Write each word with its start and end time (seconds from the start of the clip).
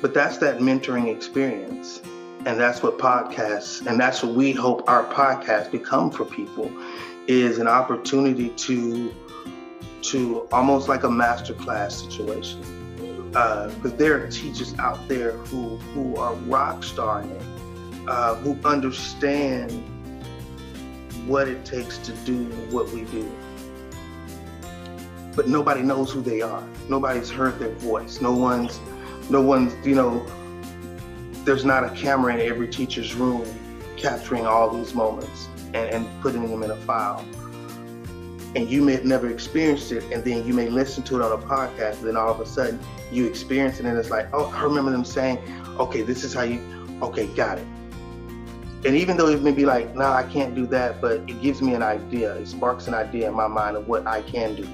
but 0.00 0.14
that's 0.14 0.38
that 0.38 0.58
mentoring 0.58 1.14
experience. 1.14 2.00
And 2.46 2.60
that's 2.60 2.82
what 2.82 2.98
podcasts, 2.98 3.84
and 3.86 3.98
that's 3.98 4.22
what 4.22 4.34
we 4.34 4.52
hope 4.52 4.88
our 4.88 5.04
podcast 5.12 5.72
become 5.72 6.12
for 6.12 6.24
people, 6.24 6.70
is 7.26 7.58
an 7.58 7.66
opportunity 7.66 8.50
to, 8.50 9.12
to 10.02 10.48
almost 10.52 10.88
like 10.88 11.02
a 11.02 11.08
masterclass 11.08 12.08
situation. 12.08 12.60
Because 13.32 13.92
uh, 13.92 13.96
there 13.96 14.22
are 14.22 14.28
teachers 14.28 14.78
out 14.78 15.08
there 15.08 15.32
who 15.32 15.76
who 15.76 16.16
are 16.16 16.34
rock 16.34 16.84
starring 16.84 17.36
uh, 18.08 18.34
who 18.36 18.58
understand 18.64 19.72
what 21.26 21.48
it 21.48 21.64
takes 21.64 21.98
to 21.98 22.12
do 22.24 22.44
what 22.70 22.88
we 22.90 23.02
do. 23.04 23.30
But 25.34 25.48
nobody 25.48 25.82
knows 25.82 26.12
who 26.12 26.20
they 26.20 26.40
are. 26.40 26.62
Nobody's 26.88 27.30
heard 27.30 27.58
their 27.58 27.74
voice. 27.74 28.20
No 28.20 28.32
one's, 28.32 28.78
no 29.30 29.40
one's, 29.40 29.74
you 29.86 29.94
know, 29.94 30.24
there's 31.44 31.64
not 31.64 31.84
a 31.84 31.90
camera 31.90 32.34
in 32.34 32.40
every 32.40 32.68
teacher's 32.68 33.14
room 33.14 33.46
capturing 33.96 34.46
all 34.46 34.70
these 34.70 34.94
moments 34.94 35.48
and, 35.68 35.76
and 35.76 36.22
putting 36.22 36.48
them 36.48 36.62
in 36.62 36.70
a 36.70 36.76
file. 36.76 37.24
And 38.54 38.68
you 38.68 38.82
may 38.82 38.92
have 38.92 39.04
never 39.04 39.28
experienced 39.28 39.92
it, 39.92 40.04
and 40.12 40.24
then 40.24 40.46
you 40.46 40.54
may 40.54 40.68
listen 40.68 41.02
to 41.04 41.16
it 41.16 41.22
on 41.22 41.32
a 41.32 41.46
podcast, 41.46 41.98
and 41.98 42.08
then 42.08 42.16
all 42.16 42.30
of 42.30 42.40
a 42.40 42.46
sudden 42.46 42.80
you 43.12 43.26
experience 43.26 43.80
it, 43.80 43.86
and 43.86 43.98
it's 43.98 44.10
like, 44.10 44.28
oh, 44.32 44.46
I 44.46 44.62
remember 44.62 44.90
them 44.90 45.04
saying, 45.04 45.38
okay, 45.78 46.02
this 46.02 46.24
is 46.24 46.32
how 46.32 46.42
you, 46.42 46.60
okay, 47.02 47.26
got 47.28 47.58
it 47.58 47.66
and 48.86 48.94
even 48.94 49.16
though 49.16 49.26
it 49.26 49.42
may 49.42 49.50
be 49.50 49.66
like, 49.66 49.94
no, 49.94 50.02
nah, 50.02 50.14
I 50.14 50.22
can't 50.22 50.54
do 50.54 50.64
that, 50.68 51.00
but 51.00 51.28
it 51.28 51.42
gives 51.42 51.60
me 51.60 51.74
an 51.74 51.82
idea. 51.82 52.34
It 52.36 52.46
sparks 52.46 52.86
an 52.86 52.94
idea 52.94 53.28
in 53.28 53.34
my 53.34 53.48
mind 53.48 53.76
of 53.76 53.88
what 53.88 54.06
I 54.06 54.22
can 54.22 54.54
do. 54.54 54.68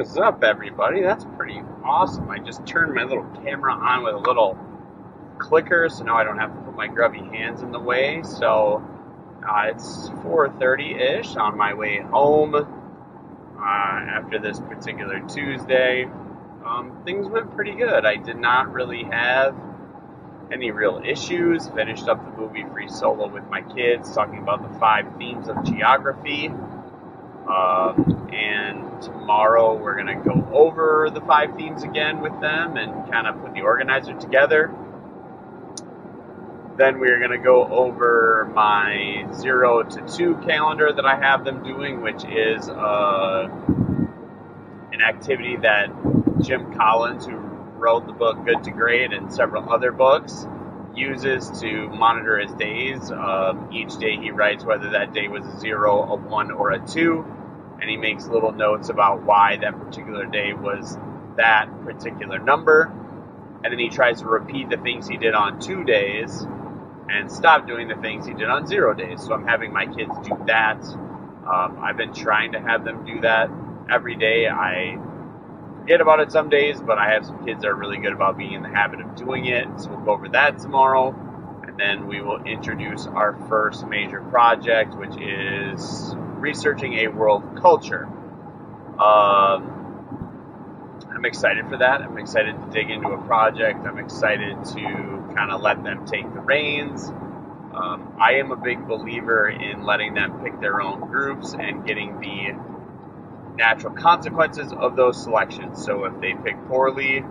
What's 0.00 0.16
up, 0.16 0.42
everybody? 0.42 1.02
That's 1.02 1.26
pretty 1.36 1.60
awesome. 1.84 2.30
I 2.30 2.38
just 2.38 2.64
turned 2.64 2.94
my 2.94 3.04
little 3.04 3.26
camera 3.44 3.74
on 3.74 4.02
with 4.02 4.14
a 4.14 4.18
little 4.18 4.58
clicker, 5.36 5.90
so 5.90 6.04
now 6.04 6.16
I 6.16 6.24
don't 6.24 6.38
have 6.38 6.54
to 6.54 6.60
put 6.62 6.74
my 6.74 6.86
grubby 6.86 7.18
hands 7.18 7.60
in 7.60 7.70
the 7.70 7.78
way. 7.78 8.22
So 8.22 8.82
uh, 9.46 9.64
it's 9.66 10.08
4:30 10.24 10.98
ish 10.98 11.36
on 11.36 11.58
my 11.58 11.74
way 11.74 11.98
home 11.98 12.54
uh, 12.54 12.64
after 13.58 14.38
this 14.38 14.58
particular 14.58 15.20
Tuesday 15.28 16.08
um, 16.64 17.02
things 17.04 17.28
went 17.28 17.54
pretty 17.54 17.74
good. 17.74 18.06
I 18.06 18.16
did 18.16 18.36
not 18.36 18.72
really 18.72 19.04
have 19.04 19.54
any 20.50 20.70
real 20.70 21.02
issues. 21.04 21.68
Finished 21.68 22.08
up 22.08 22.24
the 22.24 22.40
movie 22.40 22.64
Free 22.72 22.88
Solo 22.88 23.28
with 23.28 23.44
my 23.50 23.60
kids, 23.60 24.14
talking 24.14 24.38
about 24.38 24.62
the 24.62 24.78
five 24.78 25.06
themes 25.18 25.48
of 25.48 25.62
geography. 25.64 26.50
Um, 27.50 28.28
and 28.32 29.02
tomorrow 29.02 29.74
we're 29.74 29.94
going 29.94 30.06
to 30.06 30.22
go 30.22 30.48
over 30.52 31.10
the 31.12 31.20
five 31.22 31.56
themes 31.56 31.82
again 31.82 32.20
with 32.20 32.38
them 32.40 32.76
and 32.76 33.10
kind 33.10 33.26
of 33.26 33.42
put 33.42 33.54
the 33.54 33.62
organizer 33.62 34.14
together. 34.14 34.72
Then 36.76 37.00
we're 37.00 37.18
going 37.18 37.32
to 37.32 37.44
go 37.44 37.66
over 37.66 38.50
my 38.54 39.26
zero 39.34 39.82
to 39.82 40.16
two 40.16 40.36
calendar 40.46 40.92
that 40.92 41.04
I 41.04 41.16
have 41.16 41.44
them 41.44 41.62
doing, 41.64 42.00
which 42.02 42.24
is 42.24 42.68
uh, 42.68 43.48
an 44.92 45.00
activity 45.02 45.56
that 45.56 45.90
Jim 46.40 46.72
Collins, 46.74 47.26
who 47.26 47.36
wrote 47.36 48.06
the 48.06 48.12
book 48.12 48.44
Good 48.44 48.64
to 48.64 48.70
Great 48.70 49.12
and 49.12 49.32
several 49.32 49.68
other 49.70 49.92
books, 49.92 50.46
uses 50.94 51.50
to 51.60 51.88
monitor 51.88 52.38
his 52.38 52.52
days. 52.54 53.10
Um, 53.10 53.70
each 53.72 53.96
day 53.98 54.16
he 54.16 54.30
writes 54.30 54.64
whether 54.64 54.90
that 54.90 55.12
day 55.12 55.28
was 55.28 55.44
a 55.46 55.58
zero, 55.60 56.02
a 56.02 56.16
one, 56.16 56.50
or 56.50 56.72
a 56.72 56.86
two, 56.86 57.24
and 57.80 57.88
he 57.88 57.96
makes 57.96 58.26
little 58.26 58.52
notes 58.52 58.88
about 58.88 59.22
why 59.22 59.56
that 59.56 59.78
particular 59.78 60.26
day 60.26 60.52
was 60.52 60.98
that 61.36 61.68
particular 61.84 62.38
number. 62.38 62.92
And 63.62 63.72
then 63.72 63.78
he 63.78 63.88
tries 63.88 64.20
to 64.20 64.26
repeat 64.26 64.70
the 64.70 64.76
things 64.78 65.08
he 65.08 65.16
did 65.16 65.34
on 65.34 65.60
two 65.60 65.84
days 65.84 66.46
and 67.08 67.30
stop 67.30 67.66
doing 67.66 67.88
the 67.88 67.96
things 67.96 68.26
he 68.26 68.34
did 68.34 68.48
on 68.48 68.66
zero 68.66 68.94
days. 68.94 69.22
So 69.22 69.34
I'm 69.34 69.46
having 69.46 69.72
my 69.72 69.86
kids 69.86 70.12
do 70.22 70.36
that. 70.46 70.82
Um, 70.84 71.78
I've 71.82 71.96
been 71.96 72.14
trying 72.14 72.52
to 72.52 72.60
have 72.60 72.84
them 72.84 73.04
do 73.04 73.20
that 73.22 73.50
every 73.90 74.16
day. 74.16 74.48
I 74.48 74.98
forget 75.78 76.00
about 76.00 76.20
it 76.20 76.30
some 76.30 76.48
days, 76.48 76.80
but 76.80 76.98
I 76.98 77.10
have 77.12 77.26
some 77.26 77.44
kids 77.44 77.62
that 77.62 77.68
are 77.68 77.74
really 77.74 77.98
good 77.98 78.12
about 78.12 78.38
being 78.38 78.52
in 78.52 78.62
the 78.62 78.68
habit 78.68 79.00
of 79.00 79.16
doing 79.16 79.46
it. 79.46 79.66
So 79.78 79.90
we'll 79.90 80.04
go 80.04 80.12
over 80.12 80.28
that 80.28 80.58
tomorrow. 80.58 81.14
And 81.66 81.78
then 81.78 82.06
we 82.06 82.20
will 82.20 82.42
introduce 82.44 83.06
our 83.06 83.34
first 83.48 83.86
major 83.86 84.20
project, 84.22 84.94
which 84.94 85.16
is 85.20 86.14
researching 86.40 86.94
a 86.94 87.08
world 87.08 87.58
culture. 87.60 88.06
Um, 88.98 89.80
I'm 91.10 91.24
excited 91.24 91.68
for 91.68 91.78
that. 91.78 92.02
I'm 92.02 92.18
excited 92.18 92.54
to 92.60 92.70
dig 92.70 92.90
into 92.90 93.08
a 93.08 93.22
project. 93.26 93.86
I'm 93.86 93.98
excited 93.98 94.56
to 94.64 95.32
kind 95.34 95.50
of 95.50 95.60
let 95.60 95.82
them 95.84 96.06
take 96.06 96.32
the 96.32 96.40
reins. 96.40 97.08
Um, 97.08 98.14
I 98.20 98.34
am 98.34 98.52
a 98.52 98.56
big 98.56 98.86
believer 98.86 99.48
in 99.48 99.84
letting 99.84 100.14
them 100.14 100.40
pick 100.42 100.60
their 100.60 100.80
own 100.80 101.00
groups 101.00 101.54
and 101.54 101.86
getting 101.86 102.20
the 102.20 102.54
natural 103.56 103.94
consequences 103.94 104.72
of 104.72 104.96
those 104.96 105.22
selections. 105.22 105.84
So 105.84 106.04
if 106.04 106.20
they 106.20 106.34
pick 106.34 106.56
poorly, 106.66 107.24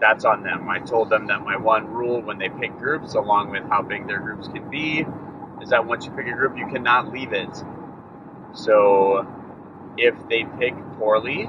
that's 0.00 0.24
on 0.24 0.42
them. 0.42 0.68
I 0.68 0.78
told 0.80 1.10
them 1.10 1.26
that 1.28 1.42
my 1.42 1.56
one 1.56 1.88
rule 1.88 2.20
when 2.20 2.38
they 2.38 2.48
pick 2.48 2.76
groups, 2.78 3.14
along 3.14 3.50
with 3.50 3.64
how 3.64 3.82
big 3.82 4.06
their 4.06 4.20
groups 4.20 4.48
can 4.48 4.68
be, 4.70 5.04
is 5.62 5.70
that 5.70 5.86
once 5.86 6.04
you 6.04 6.12
pick 6.12 6.26
a 6.26 6.32
group, 6.32 6.56
you 6.58 6.66
cannot 6.66 7.12
leave 7.12 7.32
it. 7.32 7.50
So 8.56 9.26
if 9.98 10.14
they 10.28 10.44
pick 10.58 10.74
poorly, 10.98 11.48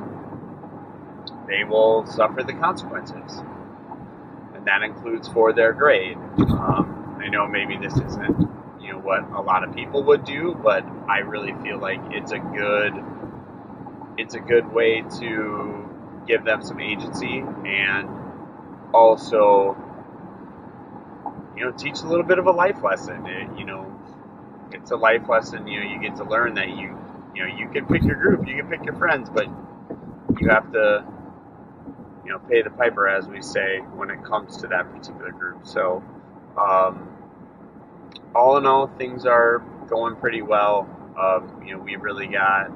they 1.48 1.64
will 1.64 2.06
suffer 2.06 2.44
the 2.44 2.54
consequences. 2.54 3.42
And 4.54 4.66
that 4.66 4.84
includes 4.84 5.28
for 5.28 5.54
their 5.54 5.74
grade. 5.74 6.18
Um, 6.40 7.18
I 7.24 7.30
know 7.30 7.48
maybe 7.48 7.78
this 7.78 7.94
isn't, 7.94 8.50
you 8.82 8.92
know, 8.92 9.00
what 9.00 9.24
a 9.32 9.42
lot 9.42 9.64
of 9.64 9.74
people 9.74 10.04
would 10.04 10.26
do, 10.26 10.60
but 10.62 10.86
I 11.10 11.20
really 11.20 11.54
feel 11.64 11.80
like 11.80 12.00
it's 12.12 12.32
a 12.32 12.40
good 12.40 12.94
it's 14.18 14.34
a 14.34 14.40
good 14.40 14.72
way 14.74 15.04
to 15.20 15.90
give 16.28 16.44
them 16.44 16.64
some 16.64 16.80
agency 16.80 17.44
and 17.66 18.10
also 18.94 19.78
you 21.56 21.64
know 21.64 21.72
teach 21.72 22.02
a 22.02 22.08
little 22.08 22.26
bit 22.26 22.40
of 22.40 22.48
a 22.48 22.52
life 22.52 22.84
lesson 22.84 23.26
it, 23.28 23.58
you 23.58 23.66
know 23.66 23.97
it's 24.72 24.92
a 24.92 24.96
life 24.96 25.28
lesson 25.30 25.68
you 25.68 25.80
know 25.80 25.90
you 25.90 26.02
get 26.02 26.16
to 26.18 26.24
learn 26.24 26.56
that 26.56 26.70
you 26.70 26.98
you 27.36 27.46
know 27.46 27.56
you 27.56 27.70
can 27.70 27.86
pick 27.86 28.04
your 28.04 28.16
group 28.16 28.48
you 28.48 28.56
can 28.56 28.68
pick 28.68 28.84
your 28.84 28.96
friends 28.96 29.30
but 29.30 29.48
you 30.40 30.50
have 30.50 30.72
to 30.72 31.06
you 32.28 32.34
know 32.34 32.40
pay 32.40 32.62
the 32.62 32.70
piper 32.70 33.08
as 33.08 33.26
we 33.28 33.42
say 33.42 33.80
when 33.96 34.10
it 34.10 34.24
comes 34.24 34.58
to 34.58 34.68
that 34.68 34.92
particular 34.92 35.32
group. 35.32 35.66
So 35.66 36.04
um, 36.58 37.10
all 38.36 38.58
in 38.58 38.66
all 38.66 38.88
things 38.88 39.26
are 39.26 39.64
going 39.88 40.18
pretty 40.18 40.42
well. 40.42 40.90
Um, 41.18 41.64
you 41.66 41.76
know 41.76 41.82
we 41.82 41.96
really 41.96 42.28
got 42.28 42.70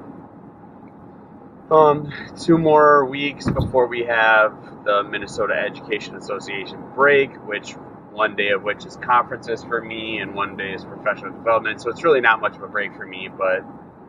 um, 1.70 2.12
two 2.40 2.58
more 2.58 3.04
weeks 3.04 3.48
before 3.48 3.86
we 3.86 4.04
have 4.04 4.84
the 4.84 5.04
Minnesota 5.04 5.54
Education 5.54 6.16
Association 6.16 6.82
break, 6.94 7.34
which 7.46 7.74
one 8.12 8.36
day 8.36 8.50
of 8.50 8.62
which 8.62 8.84
is 8.84 8.96
conferences 8.96 9.64
for 9.64 9.80
me 9.80 10.18
and 10.18 10.34
one 10.34 10.56
day 10.56 10.72
is 10.74 10.84
professional 10.84 11.32
development. 11.32 11.80
So 11.80 11.90
it's 11.90 12.04
really 12.04 12.20
not 12.20 12.40
much 12.40 12.54
of 12.56 12.62
a 12.62 12.68
break 12.68 12.94
for 12.94 13.06
me, 13.06 13.28
but 13.28 13.64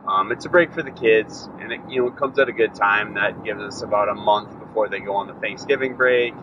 um, 0.07 0.31
it's 0.31 0.45
a 0.45 0.49
break 0.49 0.73
for 0.73 0.83
the 0.83 0.91
kids, 0.91 1.47
and 1.61 1.71
it 1.71 1.79
you 1.89 2.01
know 2.01 2.07
it 2.09 2.17
comes 2.17 2.37
at 2.37 2.49
a 2.49 2.51
good 2.51 2.75
time. 2.75 3.13
That 3.13 3.43
gives 3.43 3.61
us 3.61 3.81
about 3.81 4.09
a 4.09 4.13
month 4.13 4.59
before 4.59 4.89
they 4.89 4.99
go 4.99 5.15
on 5.15 5.27
the 5.27 5.33
Thanksgiving 5.35 5.95
break. 5.95 6.33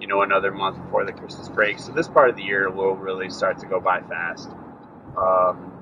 You 0.00 0.06
know, 0.06 0.22
another 0.22 0.52
month 0.52 0.76
before 0.80 1.04
the 1.04 1.12
Christmas 1.12 1.48
break. 1.48 1.78
So 1.78 1.90
this 1.92 2.06
part 2.06 2.30
of 2.30 2.36
the 2.36 2.42
year 2.42 2.70
will 2.70 2.94
really 2.94 3.30
start 3.30 3.58
to 3.60 3.66
go 3.66 3.80
by 3.80 4.02
fast. 4.02 4.48
Um, 5.16 5.72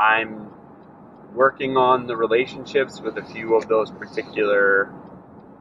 I'm 0.00 0.50
working 1.34 1.76
on 1.76 2.06
the 2.06 2.16
relationships 2.16 3.00
with 3.00 3.18
a 3.18 3.22
few 3.22 3.54
of 3.54 3.68
those 3.68 3.90
particular 3.90 4.92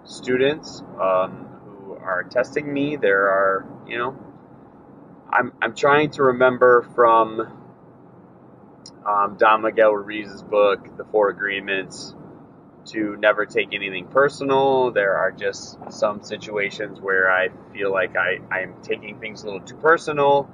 students 0.06 0.81
um, 1.00 1.49
are 2.04 2.24
testing 2.24 2.72
me. 2.72 2.96
There 2.96 3.28
are, 3.28 3.66
you 3.88 3.98
know, 3.98 4.18
I'm, 5.31 5.54
I'm 5.62 5.75
trying 5.75 6.12
to 6.12 6.24
remember 6.24 6.88
from 6.96 7.42
um, 9.06 9.38
Don 9.38 9.62
Miguel 9.62 9.92
Ruiz's 9.94 10.42
book, 10.44 10.98
The 10.98 11.06
Four 11.06 11.30
Agreements, 11.30 12.13
to 12.86 13.16
never 13.18 13.46
take 13.46 13.74
anything 13.74 14.07
personal. 14.07 14.92
There 14.92 15.16
are 15.18 15.31
just 15.31 15.78
some 15.92 16.24
situations 16.24 17.00
where 17.00 17.31
I 17.31 17.50
feel 17.74 17.92
like 17.92 18.16
I, 18.16 18.40
I'm 18.51 18.75
taking 18.81 19.19
things 19.19 19.44
a 19.44 19.46
little 19.46 19.62
too 19.62 19.78
personal, 19.78 20.50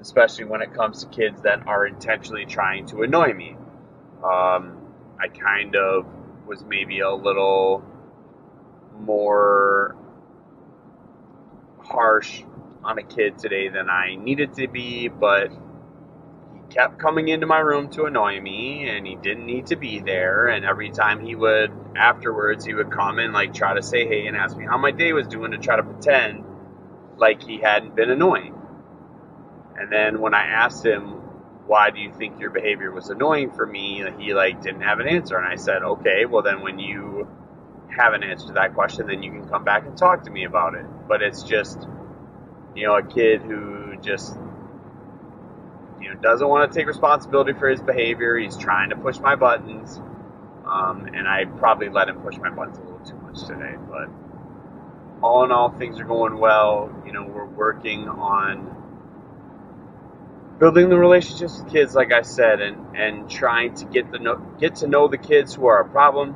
especially 0.00 0.44
when 0.44 0.62
it 0.62 0.74
comes 0.74 1.04
to 1.04 1.10
kids 1.10 1.42
that 1.42 1.66
are 1.66 1.86
intentionally 1.86 2.46
trying 2.46 2.86
to 2.86 3.02
annoy 3.02 3.32
me. 3.32 3.56
Um, 4.24 4.78
I 5.18 5.28
kind 5.28 5.76
of 5.76 6.06
was 6.46 6.64
maybe 6.64 7.00
a 7.00 7.10
little 7.12 7.84
more 9.00 9.96
harsh 11.92 12.42
on 12.84 12.98
a 12.98 13.02
kid 13.02 13.38
today 13.38 13.68
than 13.68 13.90
I 13.90 14.16
needed 14.16 14.54
to 14.54 14.68
be, 14.68 15.08
but 15.08 15.50
he 16.54 16.60
kept 16.74 16.98
coming 16.98 17.28
into 17.28 17.46
my 17.46 17.58
room 17.58 17.90
to 17.90 18.04
annoy 18.06 18.40
me 18.40 18.88
and 18.88 19.06
he 19.06 19.16
didn't 19.16 19.46
need 19.46 19.66
to 19.68 19.76
be 19.76 20.00
there. 20.00 20.48
And 20.48 20.64
every 20.64 20.90
time 20.90 21.24
he 21.24 21.34
would 21.34 21.72
afterwards 21.96 22.64
he 22.64 22.74
would 22.74 22.90
come 22.90 23.18
and 23.18 23.32
like 23.34 23.54
try 23.54 23.74
to 23.74 23.82
say 23.82 24.06
hey 24.08 24.26
and 24.26 24.36
ask 24.36 24.56
me 24.56 24.64
how 24.64 24.78
my 24.78 24.90
day 24.90 25.12
was 25.12 25.26
doing 25.28 25.52
to 25.52 25.58
try 25.58 25.76
to 25.76 25.82
pretend 25.82 26.44
like 27.18 27.42
he 27.42 27.58
hadn't 27.58 27.96
been 27.96 28.10
annoying. 28.10 28.54
And 29.76 29.92
then 29.92 30.20
when 30.20 30.34
i 30.34 30.44
asked 30.46 30.84
him 30.84 31.20
why 31.66 31.90
do 31.90 32.00
you 32.00 32.12
think 32.12 32.40
your 32.40 32.50
behavior 32.50 32.92
was 32.92 33.10
annoying 33.10 33.52
for 33.52 33.66
me? 33.66 34.04
he 34.18 34.34
like 34.34 34.62
didn't 34.62 34.82
have 34.82 35.00
an 35.00 35.08
answer. 35.08 35.36
And 35.36 35.46
i 35.46 35.56
said 35.56 35.82
okay 35.82 36.26
well 36.26 36.42
then 36.42 36.62
when 36.62 36.78
you 36.78 37.28
have 37.96 38.14
an 38.14 38.22
answer 38.22 38.48
to 38.48 38.52
that 38.54 38.74
question 38.74 39.06
then 39.06 39.22
you 39.22 39.30
can 39.30 39.48
come 39.48 39.64
back 39.64 39.86
and 39.86 39.96
talk 39.96 40.24
to 40.24 40.30
me 40.30 40.44
about 40.44 40.74
it 40.74 40.86
but 41.08 41.22
it's 41.22 41.42
just 41.42 41.86
you 42.74 42.86
know 42.86 42.96
a 42.96 43.02
kid 43.02 43.42
who 43.42 43.96
just 44.02 44.36
you 46.02 46.08
know, 46.08 46.20
doesn't 46.20 46.46
want 46.46 46.70
to 46.70 46.78
take 46.78 46.86
responsibility 46.86 47.52
for 47.52 47.68
his 47.68 47.80
behavior. 47.80 48.36
He's 48.36 48.56
trying 48.56 48.90
to 48.90 48.96
push 48.96 49.18
my 49.18 49.36
buttons. 49.36 50.00
Um, 50.66 51.06
and 51.06 51.28
I 51.28 51.44
probably 51.44 51.88
let 51.88 52.08
him 52.08 52.20
push 52.20 52.36
my 52.38 52.50
buttons 52.50 52.78
a 52.78 52.80
little 52.80 52.98
too 53.00 53.16
much 53.16 53.46
today. 53.46 53.74
But 53.88 54.08
all 55.22 55.44
in 55.44 55.52
all, 55.52 55.70
things 55.70 56.00
are 56.00 56.04
going 56.04 56.38
well. 56.38 56.90
You 57.06 57.12
know, 57.12 57.24
we're 57.24 57.46
working 57.46 58.08
on 58.08 58.76
building 60.58 60.88
the 60.88 60.98
relationships 60.98 61.60
with 61.60 61.72
kids, 61.72 61.94
like 61.94 62.12
I 62.12 62.22
said, 62.22 62.60
and, 62.60 62.96
and 62.96 63.30
trying 63.30 63.74
to 63.74 63.84
get 63.84 64.10
the 64.10 64.18
know, 64.18 64.36
get 64.58 64.76
to 64.76 64.86
know 64.86 65.08
the 65.08 65.18
kids 65.18 65.54
who 65.54 65.66
are 65.66 65.80
a 65.80 65.88
problem, 65.88 66.34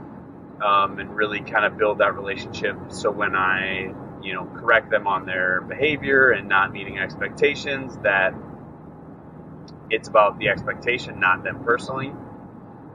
um, 0.62 0.98
and 0.98 1.14
really 1.14 1.40
kind 1.40 1.64
of 1.64 1.76
build 1.78 1.98
that 1.98 2.14
relationship. 2.14 2.76
So 2.88 3.10
when 3.10 3.36
I, 3.36 3.94
you 4.22 4.34
know, 4.34 4.46
correct 4.46 4.90
them 4.90 5.06
on 5.06 5.26
their 5.26 5.60
behavior 5.60 6.30
and 6.30 6.48
not 6.48 6.72
meeting 6.72 6.98
expectations, 6.98 7.96
that 8.02 8.34
it's 9.90 10.08
about 10.08 10.38
the 10.38 10.48
expectation, 10.48 11.20
not 11.20 11.44
them 11.44 11.62
personally. 11.64 12.12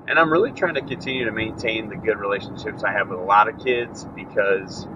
And 0.07 0.19
I'm 0.19 0.31
really 0.31 0.51
trying 0.51 0.75
to 0.75 0.81
continue 0.81 1.25
to 1.25 1.31
maintain 1.31 1.89
the 1.89 1.95
good 1.95 2.17
relationships 2.17 2.83
I 2.83 2.91
have 2.91 3.09
with 3.09 3.19
a 3.19 3.23
lot 3.23 3.47
of 3.47 3.63
kids 3.63 4.03
because 4.15 4.87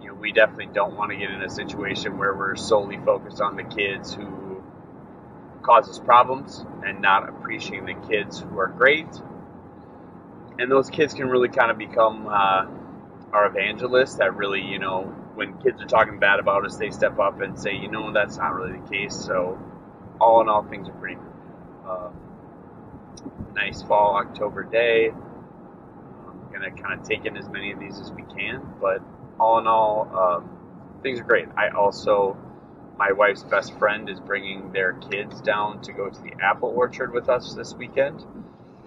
you 0.00 0.08
know 0.08 0.14
we 0.14 0.32
definitely 0.32 0.70
don't 0.72 0.96
want 0.96 1.10
to 1.12 1.16
get 1.16 1.30
in 1.30 1.42
a 1.42 1.50
situation 1.50 2.18
where 2.18 2.34
we're 2.34 2.56
solely 2.56 2.96
focused 2.96 3.40
on 3.40 3.56
the 3.56 3.64
kids 3.64 4.14
who 4.14 4.64
cause 5.62 5.88
us 5.88 5.98
problems 5.98 6.64
and 6.84 7.02
not 7.02 7.28
appreciating 7.28 7.86
the 7.86 8.08
kids 8.08 8.40
who 8.40 8.58
are 8.58 8.68
great. 8.68 9.08
And 10.58 10.70
those 10.70 10.88
kids 10.90 11.14
can 11.14 11.28
really 11.28 11.48
kind 11.48 11.70
of 11.70 11.78
become 11.78 12.26
uh, 12.26 12.66
our 13.32 13.46
evangelists 13.46 14.16
that 14.16 14.36
really, 14.36 14.62
you 14.62 14.78
know, 14.78 15.02
when 15.34 15.58
kids 15.58 15.82
are 15.82 15.86
talking 15.86 16.18
bad 16.18 16.40
about 16.40 16.64
us, 16.64 16.76
they 16.76 16.90
step 16.90 17.18
up 17.18 17.40
and 17.42 17.58
say, 17.58 17.76
you 17.76 17.88
know, 17.88 18.12
that's 18.12 18.38
not 18.38 18.54
really 18.54 18.78
the 18.78 18.88
case. 18.88 19.14
So 19.14 19.58
all 20.20 20.40
in 20.40 20.48
all, 20.48 20.62
things 20.62 20.88
are 20.88 20.92
pretty. 20.92 21.20
Uh, 21.86 22.10
nice 23.54 23.82
fall 23.82 24.16
October 24.16 24.64
day. 24.64 25.10
I'm 25.10 26.52
gonna 26.52 26.70
kind 26.70 26.98
of 26.98 27.06
take 27.06 27.24
in 27.24 27.36
as 27.36 27.48
many 27.48 27.72
of 27.72 27.78
these 27.78 27.98
as 28.00 28.12
we 28.12 28.22
can, 28.22 28.62
but 28.80 29.02
all 29.38 29.58
in 29.58 29.66
all, 29.66 30.08
um, 30.16 30.50
things 31.02 31.20
are 31.20 31.24
great. 31.24 31.48
I 31.56 31.68
also, 31.68 32.36
my 32.98 33.12
wife's 33.12 33.42
best 33.42 33.78
friend 33.78 34.08
is 34.08 34.20
bringing 34.20 34.72
their 34.72 34.94
kids 34.94 35.40
down 35.40 35.80
to 35.82 35.92
go 35.92 36.08
to 36.08 36.22
the 36.22 36.32
apple 36.40 36.70
orchard 36.70 37.12
with 37.12 37.28
us 37.28 37.54
this 37.54 37.74
weekend, 37.74 38.24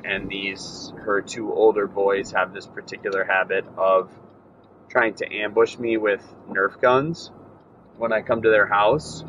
and 0.05 0.29
these 0.29 0.93
her 1.05 1.21
two 1.21 1.53
older 1.53 1.87
boys 1.87 2.31
have 2.31 2.53
this 2.53 2.67
particular 2.67 3.23
habit 3.23 3.65
of 3.77 4.11
trying 4.89 5.15
to 5.15 5.33
ambush 5.33 5.77
me 5.77 5.97
with 5.97 6.23
Nerf 6.49 6.79
guns 6.81 7.31
when 7.97 8.13
I 8.13 8.21
come 8.21 8.41
to 8.43 8.49
their 8.49 8.67
house. 8.67 9.23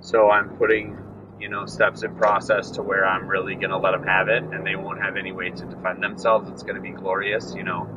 So 0.00 0.30
I'm 0.30 0.50
putting 0.56 0.98
you 1.40 1.48
know, 1.48 1.66
steps 1.66 2.02
in 2.02 2.14
process 2.16 2.72
to 2.72 2.82
where 2.82 3.04
I'm 3.04 3.28
really 3.28 3.54
going 3.54 3.70
to 3.70 3.78
let 3.78 3.92
them 3.92 4.04
have 4.04 4.28
it 4.28 4.42
and 4.42 4.66
they 4.66 4.76
won't 4.76 5.00
have 5.00 5.16
any 5.16 5.32
way 5.32 5.50
to 5.50 5.64
defend 5.66 6.02
themselves. 6.02 6.48
It's 6.50 6.62
going 6.62 6.76
to 6.76 6.80
be 6.80 6.90
glorious. 6.90 7.54
You 7.54 7.64
know, 7.64 7.88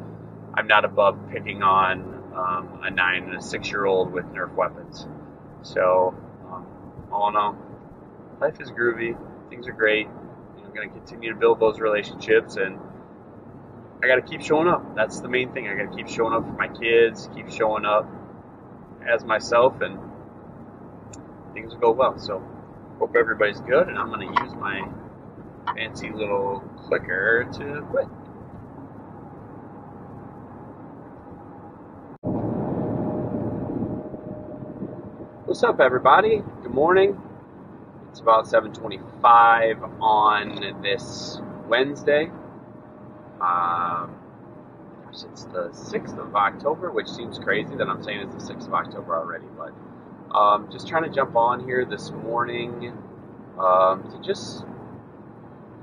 I'm 0.54 0.68
not 0.68 0.86
above 0.86 1.18
picking 1.32 1.64
on 1.64 2.02
um, 2.36 2.82
a 2.84 2.92
nine 2.92 3.24
and 3.24 3.36
a 3.36 3.42
six 3.42 3.70
year 3.70 3.86
old 3.86 4.12
with 4.12 4.26
Nerf 4.28 4.54
weapons. 4.54 5.06
So, 5.64 6.16
um, 6.52 6.66
all 7.12 7.30
in 7.30 7.36
all, 7.36 7.58
life 8.42 8.60
is 8.60 8.72
groovy. 8.72 9.18
Things 9.50 9.68
are 9.68 9.74
great. 9.74 10.08
I'm 10.68 10.74
going 10.74 10.90
to 10.90 10.96
continue 10.96 11.34
to 11.34 11.40
build 11.40 11.62
those 11.62 11.80
relationships 11.80 12.58
and 12.58 12.78
I 14.04 14.08
got 14.08 14.16
to 14.16 14.22
keep 14.22 14.42
showing 14.42 14.68
up. 14.68 14.96
That's 14.96 15.22
the 15.22 15.30
main 15.30 15.54
thing. 15.54 15.68
I 15.68 15.76
got 15.76 15.90
to 15.90 15.96
keep 15.96 16.10
showing 16.10 16.34
up 16.34 16.44
for 16.46 16.52
my 16.52 16.68
kids, 16.68 17.30
keep 17.34 17.50
showing 17.50 17.86
up 17.86 18.08
as 19.08 19.24
myself, 19.24 19.82
and 19.82 19.98
things 21.54 21.74
will 21.74 21.80
go 21.80 21.92
well. 21.92 22.20
So, 22.20 22.44
Hope 23.00 23.16
everybody's 23.16 23.60
good, 23.62 23.90
and 23.90 23.98
I'm 23.98 24.10
going 24.12 24.28
to 24.28 24.44
use 24.44 24.56
my 24.56 24.88
fancy 25.76 26.10
little 26.10 26.64
clicker 26.88 27.48
to 27.54 27.86
quit. 27.92 28.06
What's 35.46 35.64
up, 35.64 35.80
everybody? 35.80 36.42
Good 36.64 36.74
morning. 36.74 37.22
It's 38.18 38.24
about 38.24 38.48
7:25 38.48 40.02
on 40.02 40.82
this 40.82 41.40
Wednesday. 41.68 42.32
Um, 43.40 44.16
it's 45.12 45.44
the 45.44 45.70
6th 45.72 46.18
of 46.18 46.36
October, 46.36 46.90
which 46.90 47.08
seems 47.08 47.38
crazy 47.38 47.76
that 47.76 47.88
I'm 47.88 48.02
saying 48.02 48.22
it's 48.22 48.44
the 48.44 48.56
6th 48.56 48.66
of 48.66 48.74
October 48.74 49.16
already, 49.16 49.46
but 49.56 49.72
um, 50.36 50.68
just 50.72 50.88
trying 50.88 51.04
to 51.04 51.12
jump 51.12 51.36
on 51.36 51.64
here 51.64 51.86
this 51.86 52.10
morning 52.10 52.92
um, 53.60 54.10
to 54.10 54.20
just 54.28 54.66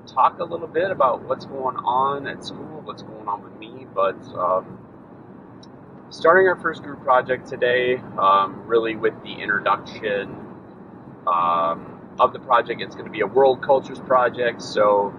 talk 0.08 0.40
a 0.40 0.44
little 0.44 0.66
bit 0.66 0.90
about 0.90 1.22
what's 1.22 1.46
going 1.46 1.76
on 1.76 2.26
at 2.26 2.44
school, 2.44 2.82
what's 2.82 3.02
going 3.02 3.28
on 3.28 3.44
with 3.44 3.56
me, 3.60 3.86
but 3.94 4.20
um, 4.34 4.80
starting 6.10 6.48
our 6.48 6.56
first 6.56 6.82
group 6.82 7.00
project 7.04 7.46
today, 7.46 7.98
um, 8.18 8.64
really 8.66 8.96
with 8.96 9.14
the 9.22 9.34
introduction 9.34 10.36
um, 11.28 11.93
of 12.18 12.32
the 12.32 12.38
project. 12.38 12.80
It's 12.80 12.94
going 12.94 13.06
to 13.06 13.12
be 13.12 13.20
a 13.20 13.26
world 13.26 13.62
cultures 13.62 13.98
project, 14.00 14.62
so 14.62 15.14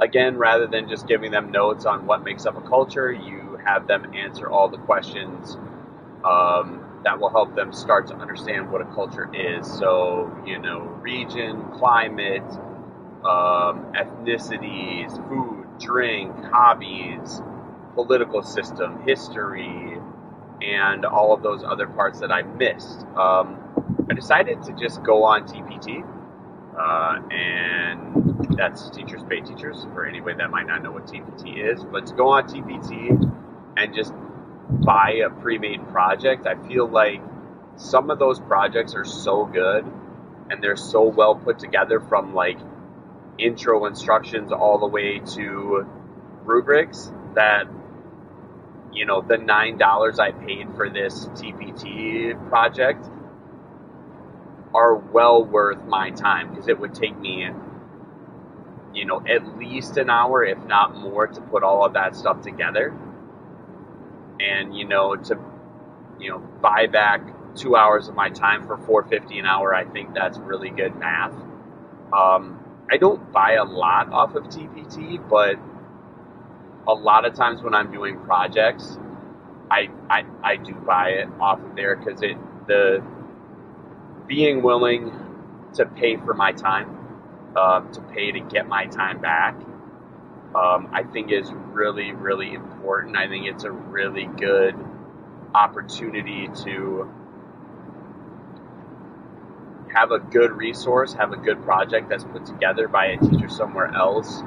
again, 0.00 0.38
rather 0.38 0.66
than 0.66 0.88
just 0.88 1.06
giving 1.06 1.30
them 1.30 1.52
notes 1.52 1.84
on 1.84 2.06
what 2.06 2.24
makes 2.24 2.46
up 2.46 2.56
a 2.56 2.68
culture, 2.68 3.12
you 3.12 3.58
have 3.64 3.86
them 3.86 4.14
answer 4.14 4.48
all 4.48 4.68
the 4.68 4.78
questions 4.78 5.56
um, 6.24 6.82
that 7.04 7.20
will 7.20 7.30
help 7.30 7.54
them 7.54 7.72
start 7.72 8.08
to 8.08 8.14
understand 8.14 8.70
what 8.70 8.80
a 8.80 8.86
culture 8.86 9.30
is. 9.34 9.66
So, 9.66 10.30
you 10.46 10.58
know, 10.58 10.80
region, 10.80 11.70
climate, 11.72 12.42
um, 13.24 13.92
ethnicities, 13.94 15.12
food, 15.28 15.66
drink, 15.78 16.34
hobbies, 16.46 17.42
political 17.94 18.42
system, 18.42 19.02
history, 19.02 19.98
and 20.62 21.04
all 21.04 21.32
of 21.34 21.42
those 21.42 21.62
other 21.62 21.86
parts 21.86 22.20
that 22.20 22.32
I 22.32 22.42
missed. 22.42 23.06
Um, 23.16 23.56
I 24.10 24.12
decided 24.12 24.64
to 24.64 24.72
just 24.72 25.04
go 25.04 25.22
on 25.22 25.44
TPT, 25.44 26.04
uh, 26.76 27.22
and 27.32 28.56
that's 28.56 28.90
Teachers 28.90 29.22
Pay 29.22 29.40
Teachers 29.40 29.86
for 29.94 30.04
anybody 30.04 30.36
that 30.38 30.50
might 30.50 30.66
not 30.66 30.82
know 30.82 30.90
what 30.90 31.06
TPT 31.06 31.64
is, 31.72 31.84
but 31.84 32.06
to 32.08 32.14
go 32.14 32.30
on 32.30 32.48
TPT 32.48 33.32
and 33.76 33.94
just 33.94 34.12
buy 34.68 35.20
a 35.24 35.30
pre-made 35.30 35.86
project, 35.90 36.48
I 36.48 36.56
feel 36.66 36.88
like 36.88 37.22
some 37.76 38.10
of 38.10 38.18
those 38.18 38.40
projects 38.40 38.96
are 38.96 39.04
so 39.04 39.44
good 39.46 39.84
and 40.50 40.60
they're 40.60 40.76
so 40.76 41.04
well 41.04 41.36
put 41.36 41.60
together 41.60 42.00
from 42.00 42.34
like 42.34 42.58
intro 43.38 43.86
instructions 43.86 44.50
all 44.50 44.78
the 44.78 44.88
way 44.88 45.20
to 45.20 45.86
rubrics 46.42 47.12
that 47.36 47.68
you 48.92 49.06
know 49.06 49.20
the 49.22 49.38
nine 49.38 49.78
dollars 49.78 50.18
I 50.18 50.32
paid 50.32 50.74
for 50.74 50.90
this 50.90 51.26
TPT 51.26 52.48
project 52.48 53.06
are 54.74 54.94
well 54.94 55.44
worth 55.44 55.84
my 55.86 56.10
time 56.10 56.50
because 56.50 56.68
it 56.68 56.78
would 56.78 56.94
take 56.94 57.18
me 57.18 57.48
you 58.94 59.04
know 59.06 59.22
at 59.28 59.58
least 59.58 59.96
an 59.98 60.10
hour 60.10 60.44
if 60.44 60.58
not 60.66 60.96
more 60.96 61.26
to 61.26 61.40
put 61.42 61.62
all 61.62 61.84
of 61.86 61.94
that 61.94 62.16
stuff 62.16 62.42
together. 62.42 62.94
And 64.40 64.76
you 64.76 64.86
know 64.86 65.16
to 65.16 65.38
you 66.20 66.30
know 66.30 66.38
buy 66.38 66.86
back 66.86 67.22
two 67.56 67.76
hours 67.76 68.08
of 68.08 68.14
my 68.14 68.30
time 68.30 68.66
for 68.66 68.76
450 68.78 69.38
an 69.40 69.46
hour 69.46 69.74
i 69.74 69.84
think 69.84 70.14
that's 70.14 70.38
really 70.38 70.70
good 70.70 70.96
math. 70.96 71.34
Um, 72.12 72.58
i 72.90 72.96
don't 72.96 73.32
buy 73.32 73.54
a 73.54 73.64
lot 73.64 74.10
off 74.12 74.34
of 74.34 74.44
tpt 74.44 75.28
but 75.28 75.56
a 76.88 76.94
lot 76.94 77.24
of 77.26 77.34
times 77.34 77.62
when 77.62 77.74
i'm 77.74 77.92
doing 77.92 78.18
projects 78.20 78.98
i 79.70 79.88
i, 80.10 80.24
I 80.42 80.56
do 80.56 80.74
buy 80.74 81.10
it 81.10 81.28
off 81.40 81.60
of 81.60 81.76
there 81.76 81.96
because 81.96 82.22
it 82.22 82.36
the 82.66 83.02
being 84.30 84.62
willing 84.62 85.12
to 85.74 85.84
pay 85.84 86.16
for 86.16 86.34
my 86.34 86.52
time 86.52 86.96
uh, 87.56 87.80
to 87.92 88.00
pay 88.14 88.32
to 88.32 88.40
get 88.40 88.68
my 88.68 88.86
time 88.86 89.20
back 89.20 89.56
um, 90.54 90.88
I 90.92 91.04
think 91.04 91.30
is 91.30 91.52
really, 91.52 92.12
really 92.12 92.54
important. 92.54 93.16
I 93.16 93.28
think 93.28 93.46
it's 93.46 93.64
a 93.64 93.70
really 93.70 94.24
good 94.26 94.74
opportunity 95.54 96.48
to 96.64 97.12
have 99.94 100.10
a 100.10 100.18
good 100.18 100.52
resource, 100.52 101.12
have 101.14 101.32
a 101.32 101.36
good 101.36 101.62
project 101.62 102.08
that's 102.08 102.24
put 102.24 102.46
together 102.46 102.88
by 102.88 103.06
a 103.06 103.18
teacher 103.18 103.48
somewhere 103.48 103.94
else. 103.94 104.42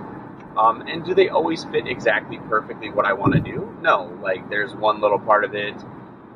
Um, 0.57 0.83
and 0.87 1.03
do 1.05 1.15
they 1.15 1.29
always 1.29 1.63
fit 1.65 1.87
exactly 1.87 2.37
perfectly 2.49 2.89
what 2.89 3.05
I 3.05 3.13
want 3.13 3.33
to 3.33 3.39
do? 3.39 3.75
No. 3.81 4.17
Like 4.21 4.49
there's 4.49 4.75
one 4.75 5.01
little 5.01 5.19
part 5.19 5.45
of 5.45 5.55
it. 5.55 5.75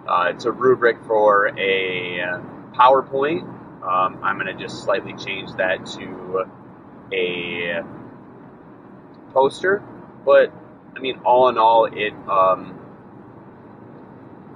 Uh, 0.07 0.31
it's 0.33 0.45
a 0.45 0.51
rubric 0.51 1.03
for 1.05 1.47
a 1.59 2.41
PowerPoint. 2.77 3.43
Um, 3.83 4.19
I'm 4.23 4.37
going 4.39 4.55
to 4.55 4.61
just 4.61 4.83
slightly 4.83 5.13
change 5.13 5.51
that 5.53 5.85
to 5.87 6.45
a 7.13 7.83
poster. 9.33 9.83
But 10.25 10.51
I 10.95 10.99
mean, 10.99 11.19
all 11.25 11.49
in 11.49 11.57
all, 11.57 11.85
it 11.85 12.13
um, 12.29 12.79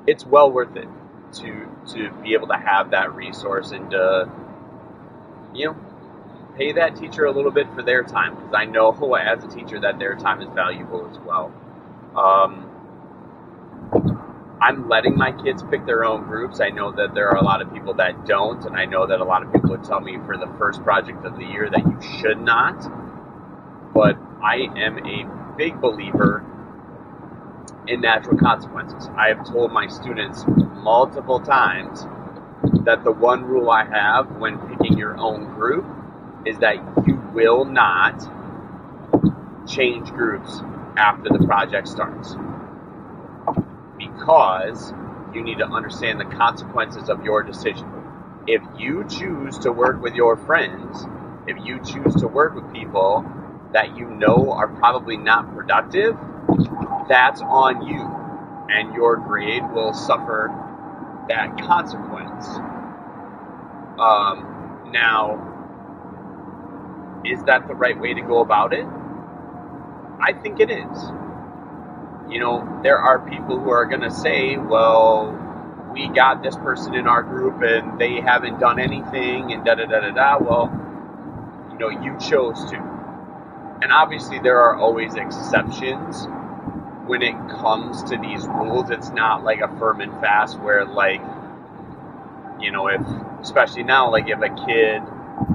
it's 0.08 0.25
well 0.25 0.51
worth 0.51 0.75
it 0.75 0.88
to 1.34 1.68
to 1.94 2.12
be 2.24 2.34
able 2.34 2.48
to 2.48 2.58
have 2.58 2.92
that 2.92 3.16
resource 3.16 3.72
and 3.72 3.92
to 3.92 4.30
you 5.54 5.68
know 5.68 5.78
pay 6.58 6.74
that 6.74 6.96
teacher 6.98 7.25
a 7.25 7.32
little 7.32 7.51
bit 7.51 7.68
for 7.74 7.84
their 7.84 8.04
time 8.04 8.36
because 8.36 8.54
I 8.54 8.66
know 8.66 8.92
as 9.18 9.44
a 9.44 9.48
teacher 9.48 9.80
that 9.82 10.00
their 10.00 10.16
time 10.16 10.42
is 10.42 10.50
valuable 10.50 11.10
as 11.10 11.20
well. 11.20 11.54
Um, 12.16 12.71
I'm 14.62 14.88
letting 14.88 15.18
my 15.18 15.32
kids 15.32 15.63
pick 15.63 15.88
their 15.88 16.06
own 16.06 16.24
groups. 16.25 16.62
I 16.62 16.70
know 16.70 16.91
that 16.91 17.15
there 17.15 17.30
are 17.30 17.38
a 17.38 17.44
lot 17.44 17.63
of 17.63 17.74
people 17.74 17.96
that 17.96 18.27
don't, 18.27 18.63
and 18.63 18.75
I 18.75 18.86
know 18.86 19.08
that 19.08 19.20
a 19.20 19.24
lot 19.24 19.41
of 19.41 19.51
people 19.51 19.72
would 19.72 19.84
tell 19.84 20.00
me 20.00 20.20
for 20.27 20.38
the 20.38 20.46
first 20.60 20.84
project 20.84 21.25
of 21.25 21.36
the 21.36 21.46
year 21.46 21.68
that 21.68 21.80
you 21.84 22.20
should 22.20 22.39
not. 22.39 22.80
But 23.91 24.20
I 24.44 24.68
am 24.75 25.00
a 25.00 25.56
big 25.58 25.82
believer 25.82 26.46
in 27.88 28.01
natural 28.01 28.38
consequences. 28.38 29.10
I 29.18 29.30
have 29.30 29.48
told 29.48 29.72
my 29.72 29.88
students 29.88 30.46
multiple 30.48 31.39
times 31.39 32.06
that 32.86 33.03
the 33.03 33.12
one 33.12 33.44
rule 33.44 33.72
I 33.72 33.86
have 33.86 34.32
when 34.38 34.60
picking 34.70 34.96
your 34.96 35.18
own 35.18 35.46
group 35.46 35.86
is 36.46 36.60
that 36.60 36.75
you 37.08 37.15
will 37.34 37.65
not 37.65 38.22
change 39.68 40.10
groups 40.10 40.62
after 40.98 41.30
the 41.30 41.46
project 41.48 41.88
starts. 41.88 42.36
Because 44.15 44.94
you 45.34 45.44
need 45.44 45.60
to 45.60 45.68
understand 45.68 46.20
the 46.20 46.25
consequences 46.25 47.10
of 47.10 47.24
your 47.24 47.44
decision. 47.44 47.89
If 48.48 48.62
you 48.77 49.06
choose 49.08 49.60
to 49.60 49.72
work 49.72 50.01
with 50.01 50.15
your 50.15 50.38
friends, 50.38 51.06
if 51.48 51.58
you 51.65 51.80
choose 51.84 52.15
to 52.22 52.27
work 52.27 52.56
with 52.56 52.72
people 52.74 53.25
that 53.74 53.98
you 53.98 54.08
know 54.08 54.51
are 54.51 54.68
probably 54.68 55.18
not 55.18 55.53
productive, 55.56 56.18
that's 57.10 57.41
on 57.41 57.88
you. 57.88 58.01
And 58.70 58.94
your 58.96 59.18
grade 59.18 59.63
will 59.74 59.94
suffer 59.94 60.50
that 61.30 61.58
consequence. 61.60 62.48
Um, 64.00 64.89
now, 64.91 65.62
is 67.25 67.44
that 67.46 67.68
the 67.68 67.75
right 67.75 68.00
way 68.00 68.13
to 68.13 68.22
go 68.22 68.41
about 68.41 68.74
it? 68.74 68.86
I 70.20 70.34
think 70.34 70.60
it 70.60 70.72
is. 70.72 71.12
You 72.30 72.40
know, 72.40 72.80
there 72.84 72.98
are 72.98 73.20
people 73.20 73.60
who 73.60 73.70
are 73.70 73.86
going 73.86 74.01
to 74.01 74.12
say, 74.12 74.58
well, 74.58 75.38
we 75.94 76.08
got 76.08 76.42
this 76.42 76.56
person 76.56 76.96
in 76.96 77.08
our 77.08 77.24
group 77.24 77.62
and 77.62 78.00
they 78.00 78.22
haven't 78.22 78.60
done 78.60 78.80
anything 78.80 79.51
and 79.51 79.66
da 79.66 79.75
da 79.75 79.86
da 79.86 80.00
da 80.00 80.12
da. 80.12 80.38
Well, 80.40 80.72
you 81.72 81.78
know, 81.78 81.90
you 81.90 82.18
chose 82.20 82.70
to. 82.72 82.78
And 83.82 83.92
obviously, 83.92 84.40
there 84.40 84.60
are 84.60 84.75
always 84.78 85.16
exceptions 85.16 86.28
when 87.08 87.22
it 87.22 87.36
comes 87.50 88.04
to 88.04 88.18
these 88.18 88.46
rules. 88.48 88.90
It's 88.92 89.10
not 89.10 89.44
like 89.44 89.60
a 89.62 89.68
firm 89.80 90.01
and 90.01 90.12
fast 90.22 90.60
where, 90.60 90.86
like, 90.86 91.22
you 92.62 92.72
know, 92.72 92.88
if, 92.88 93.01
especially 93.42 93.84
now, 93.84 94.12
like 94.12 94.30
if 94.30 94.40
a 94.40 94.50
kid 94.66 95.01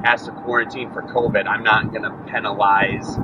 has 0.05 0.25
to 0.25 0.33
quarantine 0.33 0.93
for 0.93 1.03
COVID, 1.03 1.47
I'm 1.47 1.63
not 1.63 1.91
going 1.93 2.03
to 2.03 2.11
penalize 2.31 3.17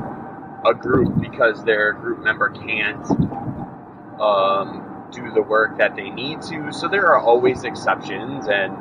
a 0.67 0.75
group 0.75 1.21
because 1.21 1.65
their 1.65 1.93
group 1.93 2.21
member 2.21 2.51
can't 2.51 3.07
um, 4.21 5.07
do 5.13 5.33
the 5.33 5.43
work 5.43 5.79
that 5.79 5.97
they 5.97 6.11
need 6.11 6.43
to. 6.43 6.73
So 6.73 6.89
there 6.89 7.07
are 7.07 7.19
always 7.21 7.65
exceptions, 7.65 8.47
and 8.49 8.77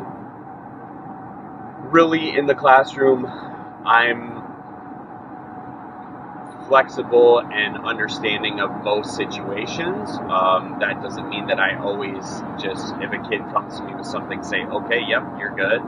really 1.92 2.38
in 2.38 2.46
the 2.48 2.56
classroom, 2.56 3.26
I'm 3.86 4.42
flexible 6.68 7.40
and 7.40 7.78
understanding 7.86 8.60
of 8.60 8.84
most 8.84 9.16
situations. 9.16 10.10
Um, 10.30 10.78
that 10.80 11.02
doesn't 11.02 11.30
mean 11.30 11.48
that 11.48 11.60
I 11.60 11.78
always 11.80 12.24
just, 12.62 12.96
if 13.02 13.12
a 13.12 13.30
kid 13.30 13.42
comes 13.54 13.78
to 13.78 13.84
me 13.86 13.96
with 13.96 14.06
something, 14.06 14.44
say, 14.44 14.64
okay, 14.64 15.02
yep, 15.08 15.24
you're 15.40 15.56
good. 15.56 15.82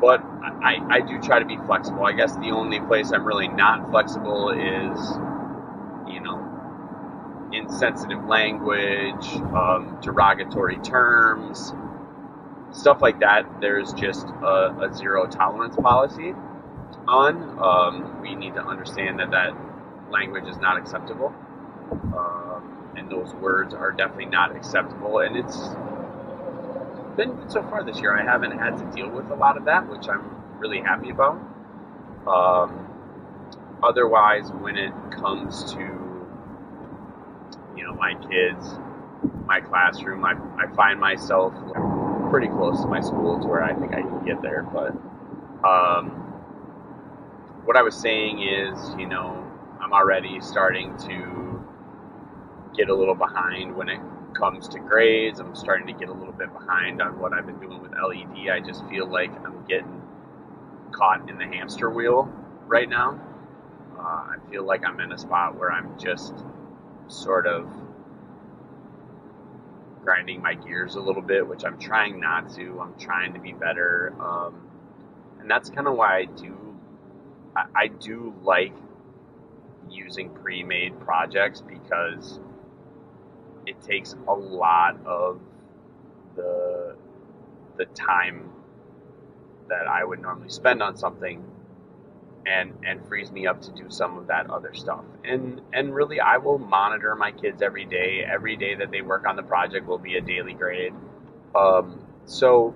But 0.00 0.22
I, 0.22 0.78
I 0.88 1.00
do 1.00 1.20
try 1.20 1.38
to 1.38 1.44
be 1.44 1.56
flexible. 1.66 2.04
I 2.04 2.12
guess 2.12 2.34
the 2.36 2.50
only 2.50 2.80
place 2.80 3.12
I'm 3.12 3.24
really 3.26 3.48
not 3.48 3.90
flexible 3.90 4.50
is, 4.50 4.98
you 6.12 6.20
know, 6.20 7.50
insensitive 7.52 8.24
language, 8.24 9.26
um, 9.54 9.98
derogatory 10.00 10.78
terms, 10.78 11.74
stuff 12.72 13.02
like 13.02 13.20
that. 13.20 13.60
There's 13.60 13.92
just 13.92 14.26
a, 14.26 14.88
a 14.88 14.94
zero 14.94 15.26
tolerance 15.26 15.76
policy 15.76 16.34
on. 17.06 17.58
Um, 17.58 18.22
we 18.22 18.34
need 18.34 18.54
to 18.54 18.64
understand 18.64 19.20
that 19.20 19.30
that 19.32 19.54
language 20.10 20.48
is 20.48 20.56
not 20.58 20.78
acceptable. 20.78 21.34
Um, 21.92 22.92
and 22.96 23.10
those 23.10 23.32
words 23.34 23.74
are 23.74 23.92
definitely 23.92 24.26
not 24.26 24.54
acceptable. 24.54 25.18
And 25.18 25.36
it's 25.36 25.56
been 27.16 27.32
good 27.32 27.50
so 27.50 27.62
far 27.62 27.84
this 27.84 28.00
year. 28.00 28.16
I 28.16 28.22
haven't 28.24 28.58
had 28.58 28.76
to 28.78 28.84
deal 28.96 29.08
with 29.08 29.30
a 29.30 29.34
lot 29.34 29.56
of 29.56 29.64
that, 29.66 29.88
which 29.88 30.08
I'm 30.08 30.58
really 30.58 30.80
happy 30.80 31.10
about. 31.10 31.40
Um, 32.26 32.88
otherwise, 33.82 34.50
when 34.52 34.76
it 34.76 34.92
comes 35.10 35.72
to 35.72 35.78
you 37.76 37.84
know 37.84 37.94
my 37.94 38.14
kids, 38.28 38.78
my 39.46 39.60
classroom, 39.60 40.24
I, 40.24 40.34
I 40.58 40.66
find 40.74 41.00
myself 41.00 41.54
pretty 42.30 42.48
close 42.48 42.80
to 42.82 42.86
my 42.86 43.00
school 43.00 43.40
to 43.40 43.46
where 43.46 43.62
I 43.62 43.74
think 43.74 43.92
I 43.92 44.02
can 44.02 44.24
get 44.24 44.42
there. 44.42 44.62
But 44.62 44.92
um, 45.66 46.10
what 47.64 47.76
I 47.76 47.82
was 47.82 47.96
saying 47.96 48.42
is, 48.42 48.94
you 48.98 49.06
know, 49.06 49.46
I'm 49.80 49.92
already 49.92 50.40
starting 50.40 50.96
to 50.98 51.64
get 52.76 52.88
a 52.88 52.94
little 52.94 53.14
behind 53.14 53.76
when 53.76 53.88
it 53.88 54.00
comes 54.34 54.68
to 54.68 54.78
grades. 54.78 55.40
I'm 55.40 55.54
starting 55.54 55.86
to 55.86 55.92
get 55.92 56.08
a 56.08 56.12
little 56.12 56.32
bit 56.32 56.52
behind 56.52 57.02
on 57.02 57.18
what 57.18 57.32
I've 57.32 57.46
been 57.46 57.60
doing 57.60 57.82
with 57.82 57.92
LED. 57.92 58.48
I 58.50 58.60
just 58.60 58.86
feel 58.88 59.06
like 59.06 59.30
I'm 59.44 59.64
getting 59.66 60.02
caught 60.92 61.28
in 61.28 61.38
the 61.38 61.44
hamster 61.44 61.90
wheel 61.90 62.32
right 62.66 62.88
now. 62.88 63.20
Uh, 63.98 64.02
I 64.02 64.36
feel 64.50 64.64
like 64.64 64.84
I'm 64.84 65.00
in 65.00 65.12
a 65.12 65.18
spot 65.18 65.58
where 65.58 65.70
I'm 65.70 65.98
just 65.98 66.34
sort 67.08 67.46
of 67.46 67.68
grinding 70.02 70.40
my 70.40 70.54
gears 70.54 70.94
a 70.94 71.00
little 71.00 71.22
bit, 71.22 71.46
which 71.46 71.64
I'm 71.64 71.78
trying 71.78 72.20
not 72.20 72.50
to. 72.54 72.80
I'm 72.80 72.98
trying 72.98 73.34
to 73.34 73.40
be 73.40 73.52
better. 73.52 74.14
Um, 74.20 74.68
and 75.40 75.50
that's 75.50 75.70
kind 75.70 75.86
of 75.86 75.96
why 75.96 76.18
I 76.18 76.24
do, 76.24 76.56
I, 77.56 77.64
I 77.74 77.86
do 77.88 78.34
like 78.42 78.72
using 79.88 80.30
pre-made 80.30 80.98
projects 81.00 81.60
because 81.60 82.38
it 83.70 83.80
takes 83.82 84.16
a 84.26 84.34
lot 84.34 84.98
of 85.06 85.40
the 86.34 86.96
the 87.76 87.84
time 87.86 88.50
that 89.68 89.86
I 89.86 90.04
would 90.04 90.20
normally 90.20 90.50
spend 90.50 90.82
on 90.82 90.96
something 90.96 91.44
and 92.46 92.72
and 92.84 93.06
frees 93.06 93.30
me 93.30 93.46
up 93.46 93.62
to 93.62 93.70
do 93.72 93.88
some 93.88 94.18
of 94.18 94.26
that 94.26 94.50
other 94.50 94.74
stuff. 94.74 95.04
And 95.24 95.60
and 95.72 95.94
really 95.94 96.18
I 96.20 96.38
will 96.38 96.58
monitor 96.58 97.14
my 97.14 97.30
kids 97.30 97.62
every 97.62 97.84
day. 97.84 98.24
Every 98.28 98.56
day 98.56 98.74
that 98.74 98.90
they 98.90 99.02
work 99.02 99.26
on 99.26 99.36
the 99.36 99.44
project 99.44 99.86
will 99.86 99.98
be 99.98 100.16
a 100.16 100.20
daily 100.20 100.54
grade. 100.54 100.94
Um, 101.54 102.04
so 102.24 102.74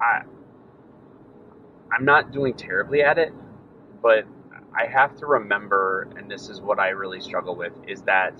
I 0.00 0.22
I'm 1.90 2.04
not 2.04 2.32
doing 2.32 2.52
terribly 2.52 3.02
at 3.02 3.16
it, 3.16 3.32
but 4.02 4.26
I 4.76 4.86
have 4.86 5.16
to 5.18 5.26
remember, 5.26 6.08
and 6.16 6.30
this 6.30 6.48
is 6.48 6.60
what 6.60 6.78
I 6.78 6.90
really 6.90 7.20
struggle 7.20 7.56
with, 7.56 7.72
is 7.88 8.02
that 8.02 8.34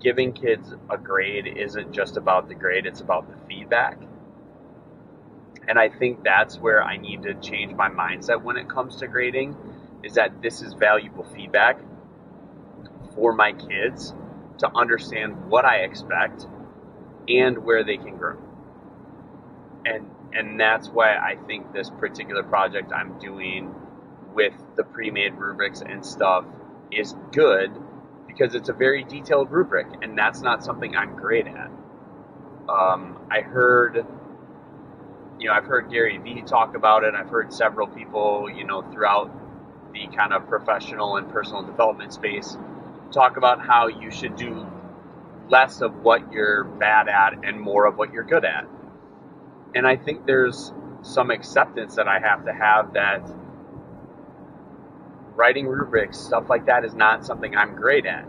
giving 0.00 0.32
kids 0.32 0.74
a 0.90 0.98
grade 0.98 1.46
isn't 1.46 1.92
just 1.92 2.16
about 2.16 2.48
the 2.48 2.54
grade, 2.54 2.86
it's 2.86 3.00
about 3.00 3.28
the 3.28 3.36
feedback. 3.46 3.98
And 5.68 5.78
I 5.78 5.88
think 5.88 6.22
that's 6.22 6.58
where 6.58 6.82
I 6.82 6.96
need 6.96 7.22
to 7.22 7.34
change 7.34 7.74
my 7.74 7.88
mindset 7.88 8.42
when 8.42 8.56
it 8.56 8.68
comes 8.68 8.96
to 8.96 9.08
grading 9.08 9.56
is 10.04 10.14
that 10.14 10.42
this 10.42 10.62
is 10.62 10.74
valuable 10.74 11.24
feedback 11.24 11.78
for 13.14 13.32
my 13.32 13.52
kids 13.52 14.14
to 14.58 14.70
understand 14.76 15.46
what 15.48 15.64
I 15.64 15.78
expect 15.78 16.46
and 17.28 17.58
where 17.58 17.82
they 17.84 17.96
can 17.96 18.16
grow. 18.16 18.38
And 19.84 20.10
and 20.32 20.60
that's 20.60 20.88
why 20.88 21.16
I 21.16 21.36
think 21.46 21.72
this 21.72 21.88
particular 21.88 22.42
project 22.42 22.92
I'm 22.92 23.18
doing 23.18 23.74
with 24.36 24.52
the 24.76 24.84
pre-made 24.84 25.34
rubrics 25.34 25.80
and 25.80 26.04
stuff 26.04 26.44
is 26.92 27.14
good 27.32 27.72
because 28.28 28.54
it's 28.54 28.68
a 28.68 28.74
very 28.74 29.02
detailed 29.02 29.50
rubric 29.50 29.86
and 30.02 30.16
that's 30.16 30.42
not 30.42 30.62
something 30.62 30.94
I'm 30.94 31.16
great 31.16 31.46
at. 31.46 31.70
Um, 32.68 33.18
I 33.30 33.40
heard, 33.40 34.06
you 35.38 35.48
know, 35.48 35.54
I've 35.54 35.64
heard 35.64 35.90
Gary 35.90 36.18
Vee 36.18 36.42
talk 36.42 36.76
about 36.76 37.02
it. 37.02 37.14
I've 37.14 37.30
heard 37.30 37.50
several 37.50 37.88
people, 37.88 38.50
you 38.54 38.66
know, 38.66 38.82
throughout 38.92 39.32
the 39.94 40.06
kind 40.14 40.34
of 40.34 40.46
professional 40.48 41.16
and 41.16 41.30
personal 41.30 41.62
development 41.62 42.12
space 42.12 42.58
talk 43.12 43.38
about 43.38 43.64
how 43.64 43.88
you 43.88 44.10
should 44.10 44.36
do 44.36 44.66
less 45.48 45.80
of 45.80 45.94
what 46.02 46.30
you're 46.30 46.64
bad 46.64 47.08
at 47.08 47.42
and 47.42 47.58
more 47.58 47.86
of 47.86 47.96
what 47.96 48.12
you're 48.12 48.24
good 48.24 48.44
at. 48.44 48.66
And 49.74 49.86
I 49.86 49.96
think 49.96 50.26
there's 50.26 50.74
some 51.02 51.30
acceptance 51.30 51.94
that 51.96 52.08
I 52.08 52.18
have 52.18 52.44
to 52.44 52.52
have 52.52 52.92
that 52.94 53.26
writing 55.36 55.66
rubrics, 55.66 56.18
stuff 56.18 56.48
like 56.48 56.66
that, 56.66 56.84
is 56.84 56.94
not 56.94 57.24
something 57.24 57.54
I'm 57.54 57.76
great 57.76 58.06
at. 58.06 58.26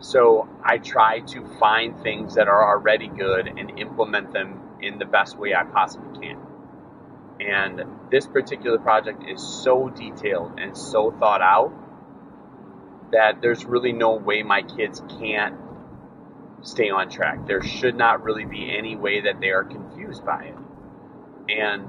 So 0.00 0.48
I 0.64 0.78
try 0.78 1.20
to 1.20 1.44
find 1.58 2.00
things 2.02 2.36
that 2.36 2.46
are 2.46 2.76
already 2.76 3.08
good 3.08 3.48
and 3.48 3.78
implement 3.78 4.32
them 4.32 4.60
in 4.80 4.98
the 4.98 5.04
best 5.04 5.36
way 5.36 5.54
I 5.54 5.64
possibly 5.64 6.20
can. 6.20 6.38
And 7.40 7.82
this 8.10 8.26
particular 8.26 8.78
project 8.78 9.24
is 9.28 9.42
so 9.42 9.88
detailed 9.88 10.58
and 10.58 10.76
so 10.76 11.10
thought 11.10 11.42
out 11.42 11.72
that 13.12 13.40
there's 13.40 13.64
really 13.64 13.92
no 13.92 14.14
way 14.14 14.42
my 14.42 14.62
kids 14.62 15.02
can't 15.18 15.56
stay 16.62 16.90
on 16.90 17.10
track. 17.10 17.46
There 17.46 17.62
should 17.62 17.96
not 17.96 18.22
really 18.22 18.44
be 18.44 18.76
any 18.76 18.96
way 18.96 19.22
that 19.22 19.40
they 19.40 19.50
are 19.50 19.64
confused 19.64 20.24
by 20.24 20.44
it. 20.44 20.54
And 21.48 21.86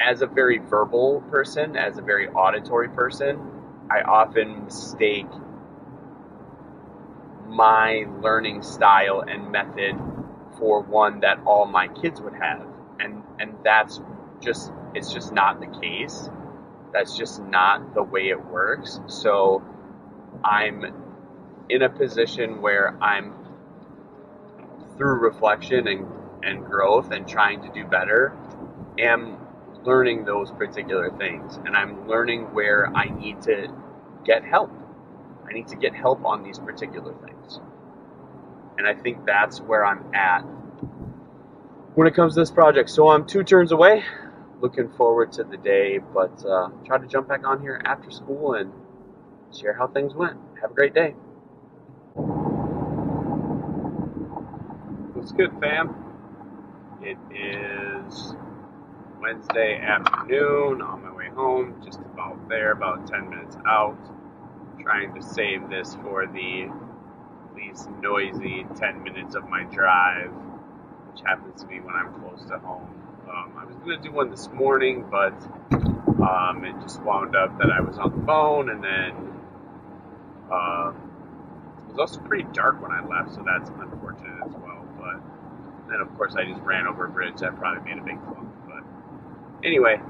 as 0.00 0.22
a 0.22 0.26
very 0.26 0.58
verbal 0.58 1.22
person, 1.30 1.76
as 1.76 1.98
a 1.98 2.02
very 2.02 2.28
auditory 2.28 2.88
person, 2.88 3.38
I 3.90 4.02
often 4.02 4.64
mistake 4.64 5.26
my 7.46 8.06
learning 8.20 8.62
style 8.62 9.24
and 9.26 9.50
method 9.50 9.96
for 10.58 10.82
one 10.82 11.20
that 11.20 11.40
all 11.46 11.66
my 11.66 11.88
kids 11.88 12.20
would 12.20 12.34
have. 12.34 12.66
And 13.00 13.22
and 13.38 13.54
that's 13.64 14.00
just 14.40 14.72
it's 14.94 15.12
just 15.12 15.32
not 15.32 15.60
the 15.60 15.80
case. 15.80 16.28
That's 16.92 17.16
just 17.16 17.42
not 17.42 17.94
the 17.94 18.02
way 18.02 18.28
it 18.28 18.46
works. 18.46 19.00
So 19.06 19.62
I'm 20.44 20.84
in 21.68 21.82
a 21.82 21.88
position 21.88 22.60
where 22.62 22.96
I'm 23.02 23.34
through 24.96 25.20
reflection 25.20 25.86
and, 25.86 26.06
and 26.42 26.64
growth 26.64 27.12
and 27.12 27.26
trying 27.28 27.62
to 27.62 27.68
do 27.72 27.84
better 27.84 28.36
am 28.98 29.38
learning 29.84 30.24
those 30.24 30.50
particular 30.50 31.10
things 31.16 31.56
and 31.64 31.76
I'm 31.76 32.08
learning 32.08 32.52
where 32.54 32.94
I 32.94 33.06
need 33.06 33.42
to 33.42 33.68
get 34.24 34.44
help. 34.44 34.70
I 35.48 35.52
need 35.52 35.68
to 35.68 35.76
get 35.76 35.94
help 35.94 36.24
on 36.24 36.42
these 36.42 36.58
particular 36.58 37.14
things. 37.24 37.60
And 38.76 38.86
I 38.86 38.94
think 38.94 39.24
that's 39.24 39.60
where 39.60 39.84
I'm 39.84 40.14
at 40.14 40.42
when 41.94 42.06
it 42.06 42.14
comes 42.14 42.34
to 42.34 42.40
this 42.40 42.50
project. 42.50 42.90
So 42.90 43.08
I'm 43.08 43.26
two 43.26 43.42
turns 43.42 43.72
away. 43.72 44.04
Looking 44.60 44.88
forward 44.90 45.32
to 45.32 45.44
the 45.44 45.56
day, 45.56 45.98
but 45.98 46.44
uh, 46.44 46.68
try 46.84 46.98
to 46.98 47.06
jump 47.06 47.28
back 47.28 47.46
on 47.46 47.60
here 47.60 47.80
after 47.84 48.10
school 48.10 48.54
and 48.54 48.72
share 49.56 49.72
how 49.72 49.86
things 49.86 50.14
went. 50.14 50.36
Have 50.60 50.72
a 50.72 50.74
great 50.74 50.94
day. 50.94 51.14
What's 55.14 55.32
good, 55.32 55.50
fam? 55.60 55.94
It 57.00 57.18
is 57.32 58.34
Wednesday 59.28 59.78
afternoon 59.78 60.80
on 60.80 61.02
my 61.02 61.14
way 61.14 61.28
home, 61.28 61.82
just 61.84 62.00
about 62.00 62.48
there, 62.48 62.72
about 62.72 63.06
10 63.06 63.28
minutes 63.28 63.58
out. 63.66 63.98
Trying 64.80 65.14
to 65.14 65.22
save 65.22 65.68
this 65.68 65.94
for 65.96 66.26
the 66.26 66.70
least 67.54 67.90
noisy 68.00 68.64
10 68.74 69.02
minutes 69.02 69.34
of 69.34 69.46
my 69.50 69.64
drive, 69.64 70.30
which 71.12 71.20
happens 71.26 71.60
to 71.60 71.66
be 71.66 71.78
when 71.78 71.94
I'm 71.94 72.10
close 72.14 72.42
to 72.48 72.58
home. 72.60 72.88
Um, 73.28 73.52
I 73.58 73.66
was 73.66 73.76
going 73.76 74.00
to 74.00 74.02
do 74.02 74.12
one 74.12 74.30
this 74.30 74.48
morning, 74.48 75.04
but 75.10 75.34
um, 76.22 76.64
it 76.64 76.80
just 76.80 77.02
wound 77.02 77.36
up 77.36 77.58
that 77.58 77.70
I 77.70 77.82
was 77.82 77.98
on 77.98 78.18
the 78.18 78.24
phone 78.24 78.70
and 78.70 78.82
then 78.82 79.12
uh, 80.50 80.92
it 81.84 81.90
was 81.90 81.98
also 81.98 82.20
pretty 82.20 82.46
dark 82.54 82.80
when 82.80 82.92
I 82.92 83.06
left, 83.06 83.34
so 83.34 83.44
that's 83.44 83.68
unfortunate 83.68 84.42
as 84.46 84.52
well. 84.54 84.86
But 84.98 85.20
then, 85.90 86.00
of 86.00 86.16
course, 86.16 86.34
I 86.34 86.46
just 86.46 86.62
ran 86.62 86.86
over 86.86 87.04
a 87.04 87.10
bridge. 87.10 87.40
That 87.40 87.58
probably 87.58 87.92
made 87.92 88.00
a 88.00 88.04
big. 88.04 88.18
Anyway, 89.64 90.00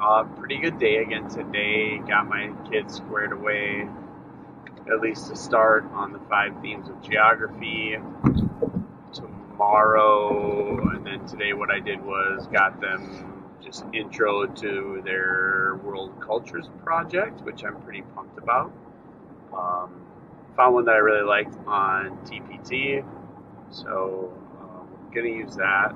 uh, 0.00 0.24
pretty 0.38 0.56
good 0.56 0.78
day 0.78 0.96
again 0.96 1.28
today. 1.28 1.98
Got 1.98 2.26
my 2.26 2.50
kids 2.70 2.94
squared 2.94 3.32
away, 3.32 3.86
at 4.90 5.00
least 5.00 5.28
to 5.28 5.36
start, 5.36 5.84
on 5.92 6.12
the 6.12 6.18
five 6.30 6.58
themes 6.62 6.88
of 6.88 7.02
geography. 7.02 7.98
Tomorrow, 9.12 10.88
and 10.88 11.06
then 11.06 11.26
today, 11.26 11.52
what 11.52 11.70
I 11.70 11.80
did 11.80 12.02
was 12.02 12.46
got 12.46 12.80
them 12.80 13.44
just 13.62 13.84
intro 13.92 14.46
to 14.46 15.02
their 15.04 15.78
world 15.84 16.18
cultures 16.18 16.70
project, 16.82 17.42
which 17.42 17.62
I'm 17.62 17.78
pretty 17.82 18.02
pumped 18.14 18.38
about. 18.38 18.72
Um, 19.52 20.02
found 20.56 20.74
one 20.74 20.86
that 20.86 20.94
I 20.94 20.98
really 20.98 21.26
liked 21.26 21.56
on 21.66 22.16
TPT, 22.24 23.04
so 23.68 24.32
um, 24.62 24.88
gonna 25.14 25.28
use 25.28 25.56
that. 25.56 25.94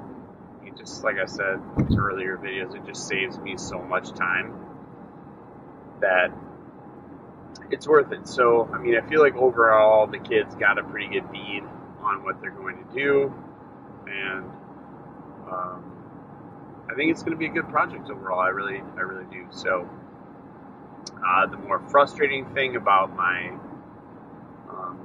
Just 0.79 1.03
like 1.03 1.17
I 1.19 1.27
said 1.27 1.61
to 1.91 1.97
earlier 1.99 2.39
videos, 2.39 2.75
it 2.75 2.87
just 2.87 3.09
saves 3.09 3.39
me 3.39 3.57
so 3.57 3.83
much 3.83 4.11
time 4.13 4.55
that 6.01 6.31
it's 7.71 7.87
worth 7.87 8.13
it. 8.13 8.29
So 8.29 8.71
I 8.73 8.79
mean, 8.79 8.97
I 8.97 9.09
feel 9.09 9.21
like 9.21 9.35
overall 9.35 10.07
the 10.07 10.19
kids 10.19 10.55
got 10.55 10.79
a 10.79 10.85
pretty 10.85 11.09
good 11.09 11.31
bead 11.33 11.65
on 12.03 12.23
what 12.25 12.41
they're 12.41 12.51
going 12.51 12.77
to 12.77 12.95
do, 12.95 13.35
and 14.07 14.45
um, 15.51 15.99
I 16.91 16.95
think 16.95 17.11
it's 17.11 17.23
going 17.23 17.33
to 17.33 17.39
be 17.39 17.47
a 17.47 17.51
good 17.51 17.69
project 17.69 18.09
overall. 18.09 18.41
I 18.41 18.49
really, 18.49 18.81
I 18.97 19.01
really 19.01 19.27
do. 19.31 19.47
So 19.51 19.89
uh, 21.27 21.47
the 21.47 21.57
more 21.57 21.81
frustrating 21.91 22.47
thing 22.55 22.77
about 22.77 23.15
my 23.15 23.51
um, 24.71 24.99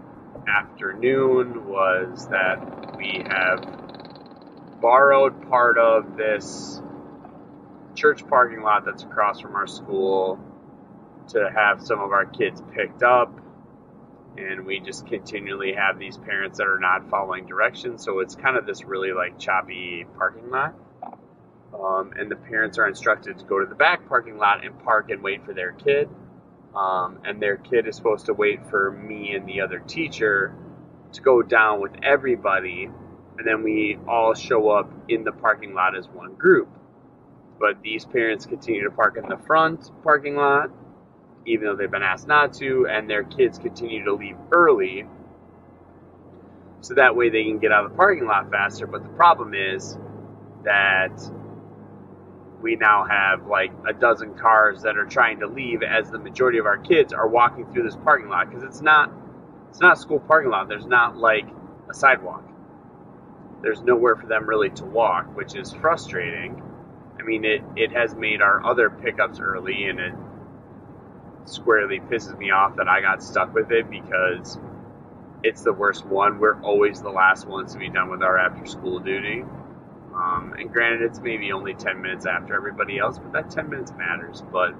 afternoon 0.47 1.67
was 1.67 2.27
that 2.27 2.95
we 2.95 3.25
have 3.27 3.82
borrowed 4.83 5.49
part 5.49 5.77
of 5.77 6.17
this 6.17 6.81
church 7.95 8.27
parking 8.27 8.61
lot 8.61 8.83
that's 8.83 9.03
across 9.03 9.39
from 9.39 9.55
our 9.55 9.65
school 9.65 10.37
to 11.29 11.49
have 11.55 11.81
some 11.81 12.01
of 12.01 12.11
our 12.11 12.25
kids 12.25 12.61
picked 12.75 13.01
up. 13.01 13.39
And 14.37 14.65
we 14.65 14.81
just 14.81 15.07
continually 15.07 15.73
have 15.73 15.97
these 15.97 16.17
parents 16.17 16.57
that 16.57 16.67
are 16.67 16.79
not 16.79 17.09
following 17.09 17.45
directions. 17.45 18.03
So 18.03 18.19
it's 18.19 18.35
kind 18.35 18.57
of 18.57 18.65
this 18.65 18.83
really 18.83 19.13
like 19.13 19.39
choppy 19.39 20.05
parking 20.17 20.49
lot. 20.49 20.75
Um, 21.73 22.11
and 22.17 22.29
the 22.29 22.35
parents 22.35 22.77
are 22.77 22.85
instructed 22.85 23.39
to 23.39 23.45
go 23.45 23.59
to 23.61 23.65
the 23.65 23.75
back 23.75 24.09
parking 24.09 24.37
lot 24.37 24.65
and 24.65 24.77
park 24.83 25.11
and 25.11 25.23
wait 25.23 25.45
for 25.45 25.53
their 25.53 25.71
kid. 25.71 26.09
Um, 26.75 27.19
and 27.23 27.41
their 27.41 27.55
kid 27.55 27.87
is 27.87 27.95
supposed 27.95 28.25
to 28.25 28.33
wait 28.33 28.67
for 28.69 28.91
me 28.91 29.33
and 29.33 29.47
the 29.47 29.61
other 29.61 29.79
teacher 29.79 30.53
to 31.13 31.21
go 31.21 31.41
down 31.41 31.79
with 31.79 31.93
everybody, 32.03 32.89
and 33.37 33.47
then 33.47 33.63
we 33.63 33.97
all 34.07 34.33
show 34.33 34.69
up 34.69 34.91
in 35.09 35.23
the 35.23 35.31
parking 35.31 35.73
lot 35.73 35.97
as 35.97 36.07
one 36.07 36.35
group. 36.35 36.69
But 37.59 37.81
these 37.81 38.05
parents 38.05 38.45
continue 38.45 38.83
to 38.83 38.91
park 38.91 39.17
in 39.17 39.27
the 39.29 39.37
front 39.37 39.91
parking 40.03 40.35
lot, 40.35 40.69
even 41.45 41.65
though 41.65 41.75
they've 41.75 41.91
been 41.91 42.03
asked 42.03 42.27
not 42.27 42.53
to, 42.55 42.87
and 42.87 43.09
their 43.09 43.23
kids 43.23 43.57
continue 43.59 44.03
to 44.05 44.13
leave 44.13 44.37
early 44.51 45.05
so 46.81 46.95
that 46.95 47.15
way 47.15 47.29
they 47.29 47.43
can 47.43 47.59
get 47.59 47.71
out 47.71 47.85
of 47.85 47.91
the 47.91 47.97
parking 47.97 48.25
lot 48.27 48.51
faster. 48.51 48.87
But 48.87 49.03
the 49.03 49.09
problem 49.09 49.53
is 49.53 49.97
that 50.63 51.21
we 52.61 52.75
now 52.75 53.05
have 53.05 53.47
like 53.47 53.71
a 53.87 53.93
dozen 53.93 54.35
cars 54.35 54.81
that 54.83 54.97
are 54.97 55.05
trying 55.05 55.39
to 55.41 55.47
leave 55.47 55.83
as 55.83 56.09
the 56.09 56.19
majority 56.19 56.57
of 56.57 56.65
our 56.65 56.77
kids 56.77 57.13
are 57.13 57.27
walking 57.27 57.71
through 57.71 57.83
this 57.83 57.97
parking 57.97 58.29
lot 58.29 58.49
because 58.49 58.63
it's 58.63 58.81
not 58.81 59.11
it's 59.69 59.81
not 59.81 59.97
a 59.97 59.99
school 59.99 60.19
parking 60.19 60.49
lot 60.51 60.69
there's 60.69 60.85
not 60.85 61.17
like 61.17 61.45
a 61.89 61.93
sidewalk 61.93 62.43
there's 63.63 63.81
nowhere 63.81 64.15
for 64.15 64.27
them 64.27 64.47
really 64.47 64.69
to 64.69 64.85
walk 64.85 65.35
which 65.35 65.55
is 65.55 65.73
frustrating. 65.73 66.61
I 67.19 67.23
mean 67.23 67.45
it 67.45 67.63
it 67.75 67.91
has 67.93 68.15
made 68.15 68.41
our 68.41 68.63
other 68.65 68.89
pickups 68.91 69.39
early 69.39 69.85
and 69.85 69.99
it 69.99 70.13
squarely 71.45 71.99
pisses 71.99 72.37
me 72.37 72.51
off 72.51 72.77
that 72.77 72.87
i 72.87 73.01
got 73.01 73.21
stuck 73.21 73.53
with 73.53 73.69
it 73.71 73.89
because 73.89 74.57
it's 75.43 75.61
the 75.61 75.73
worst 75.73 76.05
one. 76.05 76.39
We're 76.39 76.59
always 76.61 77.01
the 77.01 77.09
last 77.09 77.47
ones 77.47 77.73
to 77.73 77.79
be 77.79 77.89
done 77.89 78.09
with 78.09 78.23
our 78.23 78.37
after 78.37 78.65
school 78.65 78.99
duty. 78.99 79.43
Um, 80.15 80.55
and 80.57 80.71
granted, 80.71 81.01
it's 81.01 81.19
maybe 81.19 81.51
only 81.51 81.73
10 81.73 82.01
minutes 82.01 82.25
after 82.25 82.55
everybody 82.55 82.97
else, 82.97 83.19
but 83.19 83.33
that 83.33 83.51
10 83.51 83.69
minutes 83.69 83.91
matters. 83.97 84.41
But 84.51 84.73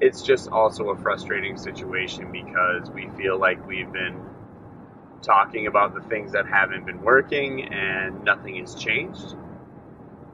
it's 0.00 0.22
just 0.22 0.48
also 0.48 0.90
a 0.90 0.96
frustrating 0.96 1.56
situation 1.58 2.32
because 2.32 2.90
we 2.90 3.08
feel 3.16 3.38
like 3.38 3.66
we've 3.66 3.92
been 3.92 4.18
talking 5.26 5.66
about 5.66 5.94
the 5.94 6.02
things 6.02 6.32
that 6.32 6.46
haven't 6.46 6.86
been 6.86 7.02
working 7.02 7.64
and 7.64 8.24
nothing 8.24 8.56
has 8.56 8.74
changed. 8.76 9.36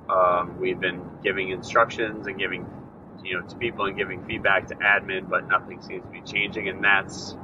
Um, 0.08 0.60
we've 0.60 0.80
been 0.80 1.02
giving 1.24 1.50
instructions 1.50 2.26
and 2.28 2.38
giving, 2.38 2.66
you 3.24 3.40
know, 3.40 3.46
to 3.46 3.56
people 3.56 3.86
and 3.86 3.96
giving 3.96 4.24
feedback 4.26 4.68
to 4.68 4.76
admin, 4.76 5.28
but 5.28 5.48
nothing 5.48 5.82
seems 5.82 6.04
to 6.04 6.10
be 6.10 6.22
changing, 6.22 6.68
and 6.68 6.84
that's 6.84 7.36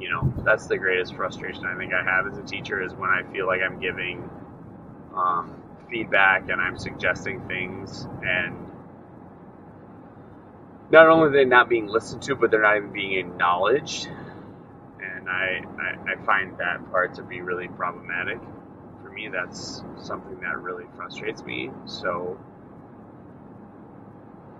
you 0.00 0.10
know, 0.10 0.32
that's 0.44 0.66
the 0.66 0.78
greatest 0.78 1.14
frustration 1.14 1.66
I 1.66 1.76
think 1.76 1.92
I 1.94 2.04
have 2.04 2.26
as 2.26 2.38
a 2.38 2.42
teacher 2.42 2.82
is 2.82 2.94
when 2.94 3.10
I 3.10 3.22
feel 3.32 3.46
like 3.46 3.60
I'm 3.62 3.80
giving 3.80 4.28
um, 5.14 5.62
feedback 5.90 6.50
and 6.50 6.60
I'm 6.60 6.78
suggesting 6.78 7.46
things 7.48 8.06
and 8.26 8.56
not 10.90 11.08
only 11.08 11.28
are 11.28 11.32
they 11.32 11.44
not 11.44 11.68
being 11.68 11.86
listened 11.88 12.22
to, 12.24 12.36
but 12.36 12.50
they're 12.50 12.62
not 12.62 12.76
even 12.76 12.92
being 12.92 13.14
acknowledged. 13.14 14.08
And 15.26 15.34
I, 15.34 15.64
I, 15.82 16.12
I 16.12 16.24
find 16.24 16.56
that 16.58 16.88
part 16.92 17.14
to 17.14 17.22
be 17.22 17.40
really 17.40 17.66
problematic. 17.66 18.38
For 19.02 19.10
me, 19.10 19.28
that's 19.28 19.82
something 20.00 20.40
that 20.40 20.58
really 20.58 20.84
frustrates 20.94 21.42
me. 21.42 21.70
So, 21.86 22.38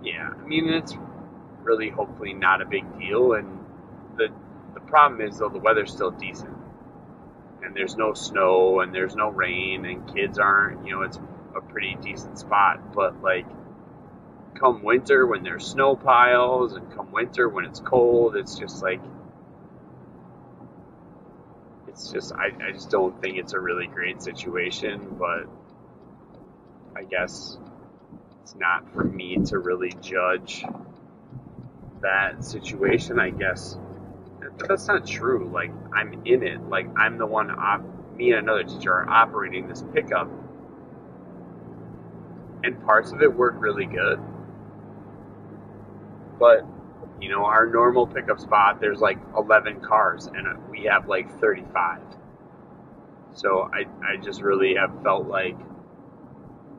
yeah, 0.03 0.29
I 0.29 0.45
mean, 0.45 0.67
it's 0.67 0.93
really 1.63 1.89
hopefully 1.89 2.33
not 2.33 2.61
a 2.61 2.65
big 2.65 2.99
deal. 2.99 3.33
And 3.33 3.63
the, 4.17 4.27
the 4.73 4.81
problem 4.81 5.21
is, 5.21 5.37
though, 5.37 5.49
the 5.49 5.59
weather's 5.59 5.91
still 5.91 6.11
decent. 6.11 6.55
And 7.63 7.73
there's 7.73 7.95
no 7.95 8.13
snow 8.13 8.81
and 8.81 8.93
there's 8.93 9.15
no 9.15 9.29
rain, 9.29 9.85
and 9.85 10.13
kids 10.13 10.37
aren't, 10.37 10.85
you 10.85 10.91
know, 10.93 11.01
it's 11.03 11.19
a 11.55 11.61
pretty 11.61 11.97
decent 12.01 12.39
spot. 12.39 12.93
But, 12.93 13.21
like, 13.21 13.45
come 14.55 14.83
winter 14.83 15.25
when 15.25 15.43
there's 15.43 15.65
snow 15.65 15.95
piles 15.95 16.73
and 16.73 16.93
come 16.93 17.11
winter 17.11 17.47
when 17.47 17.63
it's 17.63 17.79
cold, 17.79 18.35
it's 18.35 18.57
just 18.57 18.81
like 18.81 18.99
it's 21.97 22.11
just 22.11 22.31
I, 22.31 22.51
I 22.63 22.71
just 22.73 22.91
don't 22.91 23.19
think 23.23 23.37
it's 23.37 23.53
a 23.53 23.59
really 23.59 23.87
great 23.87 24.21
situation, 24.21 25.15
but 25.17 25.47
I 26.95 27.03
guess 27.03 27.57
it's 28.43 28.53
not 28.55 28.93
for 28.93 29.03
me 29.03 29.37
to 29.47 29.57
really 29.57 29.91
judge 29.99 30.63
that 32.01 32.45
situation, 32.45 33.19
I 33.19 33.31
guess. 33.31 33.79
That's 34.67 34.87
not 34.87 35.07
true. 35.07 35.49
Like 35.51 35.71
I'm 35.91 36.21
in 36.25 36.43
it. 36.43 36.61
Like 36.69 36.87
I'm 36.95 37.17
the 37.17 37.25
one 37.25 37.49
op- 37.49 38.15
me 38.15 38.29
and 38.29 38.39
another 38.39 38.63
teacher 38.63 38.93
are 38.93 39.09
operating 39.09 39.67
this 39.67 39.83
pickup. 39.91 40.29
And 42.63 42.79
parts 42.85 43.11
of 43.11 43.23
it 43.23 43.33
work 43.33 43.55
really 43.57 43.85
good 43.85 44.19
but 46.39 46.65
you 47.21 47.29
know, 47.29 47.45
our 47.45 47.65
normal 47.65 48.07
pickup 48.07 48.39
spot, 48.39 48.79
there's 48.79 48.99
like 48.99 49.17
11 49.35 49.81
cars, 49.81 50.27
and 50.27 50.69
we 50.69 50.83
have 50.83 51.07
like 51.07 51.39
35. 51.39 52.01
So 53.33 53.69
I, 53.71 53.85
I 54.03 54.17
just 54.17 54.41
really 54.41 54.75
have 54.75 55.03
felt 55.03 55.27
like 55.27 55.57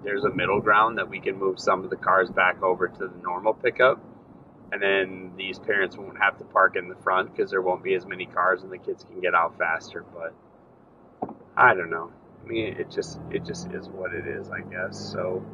there's 0.04 0.24
a 0.24 0.30
middle 0.30 0.60
ground 0.60 0.98
that 0.98 1.08
we 1.08 1.20
can 1.20 1.38
move 1.38 1.58
some 1.58 1.84
of 1.84 1.90
the 1.90 1.96
cars 1.96 2.30
back 2.30 2.62
over 2.62 2.88
to 2.88 2.98
the 2.98 3.22
normal 3.22 3.54
pickup. 3.54 4.00
And 4.70 4.82
then 4.82 5.32
these 5.36 5.58
parents 5.58 5.96
won't 5.96 6.18
have 6.18 6.38
to 6.38 6.44
park 6.44 6.76
in 6.76 6.88
the 6.88 6.94
front 6.96 7.34
because 7.34 7.50
there 7.50 7.62
won't 7.62 7.82
be 7.82 7.94
as 7.94 8.04
many 8.06 8.26
cars 8.26 8.62
and 8.62 8.70
the 8.70 8.78
kids 8.78 9.02
can 9.04 9.20
get 9.20 9.34
out 9.34 9.56
faster. 9.56 10.04
But 10.14 10.34
I 11.56 11.74
don't 11.74 11.90
know. 11.90 12.12
I 12.44 12.48
mean, 12.48 12.76
it 12.78 12.90
just 12.90 13.18
it 13.30 13.44
just 13.44 13.72
is 13.72 13.88
what 13.88 14.12
it 14.14 14.26
is, 14.26 14.50
I 14.50 14.60
guess. 14.60 14.98
So 14.98 15.44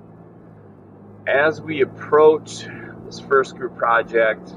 as 1.26 1.60
we 1.60 1.82
approach 1.82 2.66
this 3.04 3.20
first 3.20 3.56
group 3.56 3.76
project, 3.76 4.52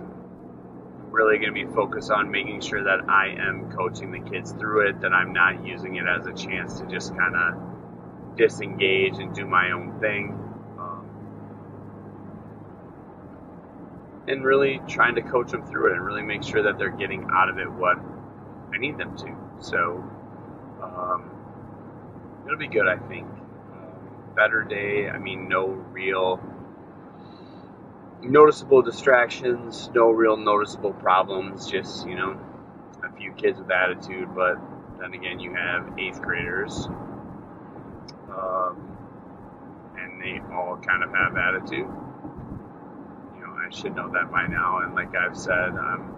really 1.18 1.40
going 1.40 1.52
to 1.52 1.66
be 1.66 1.66
focused 1.74 2.12
on 2.12 2.30
making 2.30 2.62
sure 2.62 2.84
that 2.84 3.10
I 3.10 3.30
am 3.40 3.72
coaching 3.72 4.12
the 4.12 4.20
kids 4.20 4.52
through 4.52 4.90
it, 4.90 5.02
that 5.02 5.14
I'm 5.14 5.34
not 5.34 5.66
using 5.66 5.96
it 5.96 6.06
as 6.06 6.28
a 6.28 6.34
chance 6.34 6.80
to 6.80 6.86
just 6.86 7.18
kind 7.18 7.36
of 7.36 8.38
disengage 8.38 9.18
and 9.18 9.34
do 9.34 9.48
my 9.48 9.72
own 9.72 10.00
thing. 10.00 10.30
Um, 10.78 11.10
and 14.28 14.46
really 14.46 14.80
trying 14.88 15.16
to 15.16 15.24
coach 15.24 15.50
them 15.50 15.66
through 15.66 15.88
it 15.92 15.94
and 15.94 16.06
really 16.06 16.22
make 16.22 16.44
sure 16.44 16.62
that 16.62 16.78
they're 16.78 16.96
getting 16.96 17.28
out 17.34 17.50
of 17.50 17.58
it 17.58 17.70
what 17.72 17.98
I 18.72 18.78
need 18.78 19.00
them 19.00 19.18
to. 19.18 19.36
So 19.60 20.04
um, 20.84 21.32
it'll 22.46 22.60
be 22.60 22.68
good, 22.68 22.88
I 22.88 22.98
think. 23.08 23.26
Um, 23.26 24.36
better 24.36 24.64
day. 24.64 25.10
I 25.10 25.18
mean, 25.18 25.50
no 25.50 25.66
real 25.66 26.40
noticeable 28.22 28.82
distractions, 28.82 29.90
no 29.94 30.10
real 30.10 30.38
noticeable 30.38 30.94
problems, 30.94 31.70
just, 31.70 32.08
you 32.08 32.16
know, 32.16 32.40
a 33.04 33.12
few 33.18 33.32
kids 33.34 33.60
with 33.60 33.70
attitude, 33.72 34.34
but 34.36 34.58
then 35.00 35.14
again, 35.14 35.40
you 35.40 35.54
have 35.54 35.98
eighth 36.00 36.22
graders, 36.22 36.88
um, 38.30 38.98
and 39.98 40.22
they 40.22 40.42
all 40.54 40.78
kind 40.78 41.04
of 41.04 41.14
have 41.14 41.38
attitude. 41.38 41.88
You 43.36 43.42
know, 43.42 43.54
I 43.54 43.70
should 43.70 43.96
know 43.96 44.12
that 44.14 44.32
by 44.32 44.48
now, 44.48 44.80
and 44.80 44.96
like 44.96 45.16
I've 45.16 45.38
said, 45.38 45.54
I'm, 45.54 46.16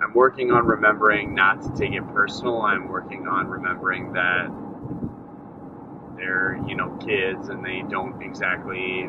I'm 0.00 0.14
working 0.14 0.52
on 0.52 0.66
remembering 0.66 1.34
not 1.34 1.62
to 1.62 1.70
take 1.70 1.92
it 1.92 2.06
personal. 2.14 2.62
I'm 2.62 2.88
working 2.88 3.26
on 3.26 3.48
remembering 3.48 4.12
that 4.12 4.48
they're, 6.16 6.60
you 6.68 6.76
know, 6.76 6.96
kids 6.98 7.48
and 7.48 7.64
they 7.64 7.82
don't 7.88 8.20
exactly 8.22 9.08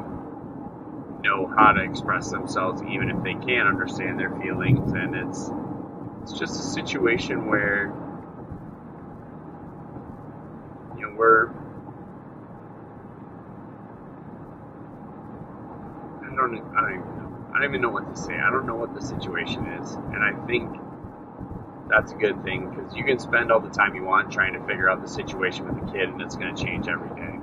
know 1.23 1.47
how 1.58 1.73
to 1.73 1.84
express 1.84 2.32
themselves, 2.32 2.82
even 2.84 3.10
if 3.10 3.23
they 3.23 3.34
can't 3.34 3.67
understand 3.67 4.19
their 4.19 4.32
feelings. 4.41 4.91
And 4.93 5.15
it's 5.15 5.51
it's 6.23 6.34
just 6.39 6.60
a 6.60 6.63
situation 6.63 7.47
where 7.47 7.93
you 10.97 11.01
know 11.01 11.15
we're 11.17 11.49
I 16.10 16.36
don't 16.36 16.75
I 16.75 16.82
don't 16.82 16.93
even 16.95 17.17
know. 17.17 17.47
I 17.53 17.60
don't 17.60 17.69
even 17.69 17.82
know 17.82 17.89
what 17.89 18.13
to 18.13 18.21
say. 18.21 18.34
I 18.36 18.49
don't 18.51 18.65
know 18.67 18.75
what 18.75 18.93
the 18.93 19.01
situation 19.01 19.65
is, 19.67 19.93
and 19.93 20.23
I 20.23 20.34
think 20.45 20.71
that's 21.89 22.12
a 22.12 22.15
good 22.15 22.43
thing 22.43 22.69
because 22.69 22.95
you 22.95 23.03
can 23.03 23.19
spend 23.19 23.51
all 23.51 23.60
the 23.60 23.69
time 23.69 23.95
you 23.95 24.03
want 24.03 24.32
trying 24.32 24.53
to 24.53 24.60
figure 24.67 24.89
out 24.89 25.01
the 25.01 25.10
situation 25.10 25.67
with 25.67 25.86
the 25.86 25.91
kid, 25.91 26.10
and 26.10 26.21
it's 26.21 26.36
going 26.36 26.55
to 26.55 26.63
change 26.63 26.88
every 26.88 27.10
day. 27.10 27.38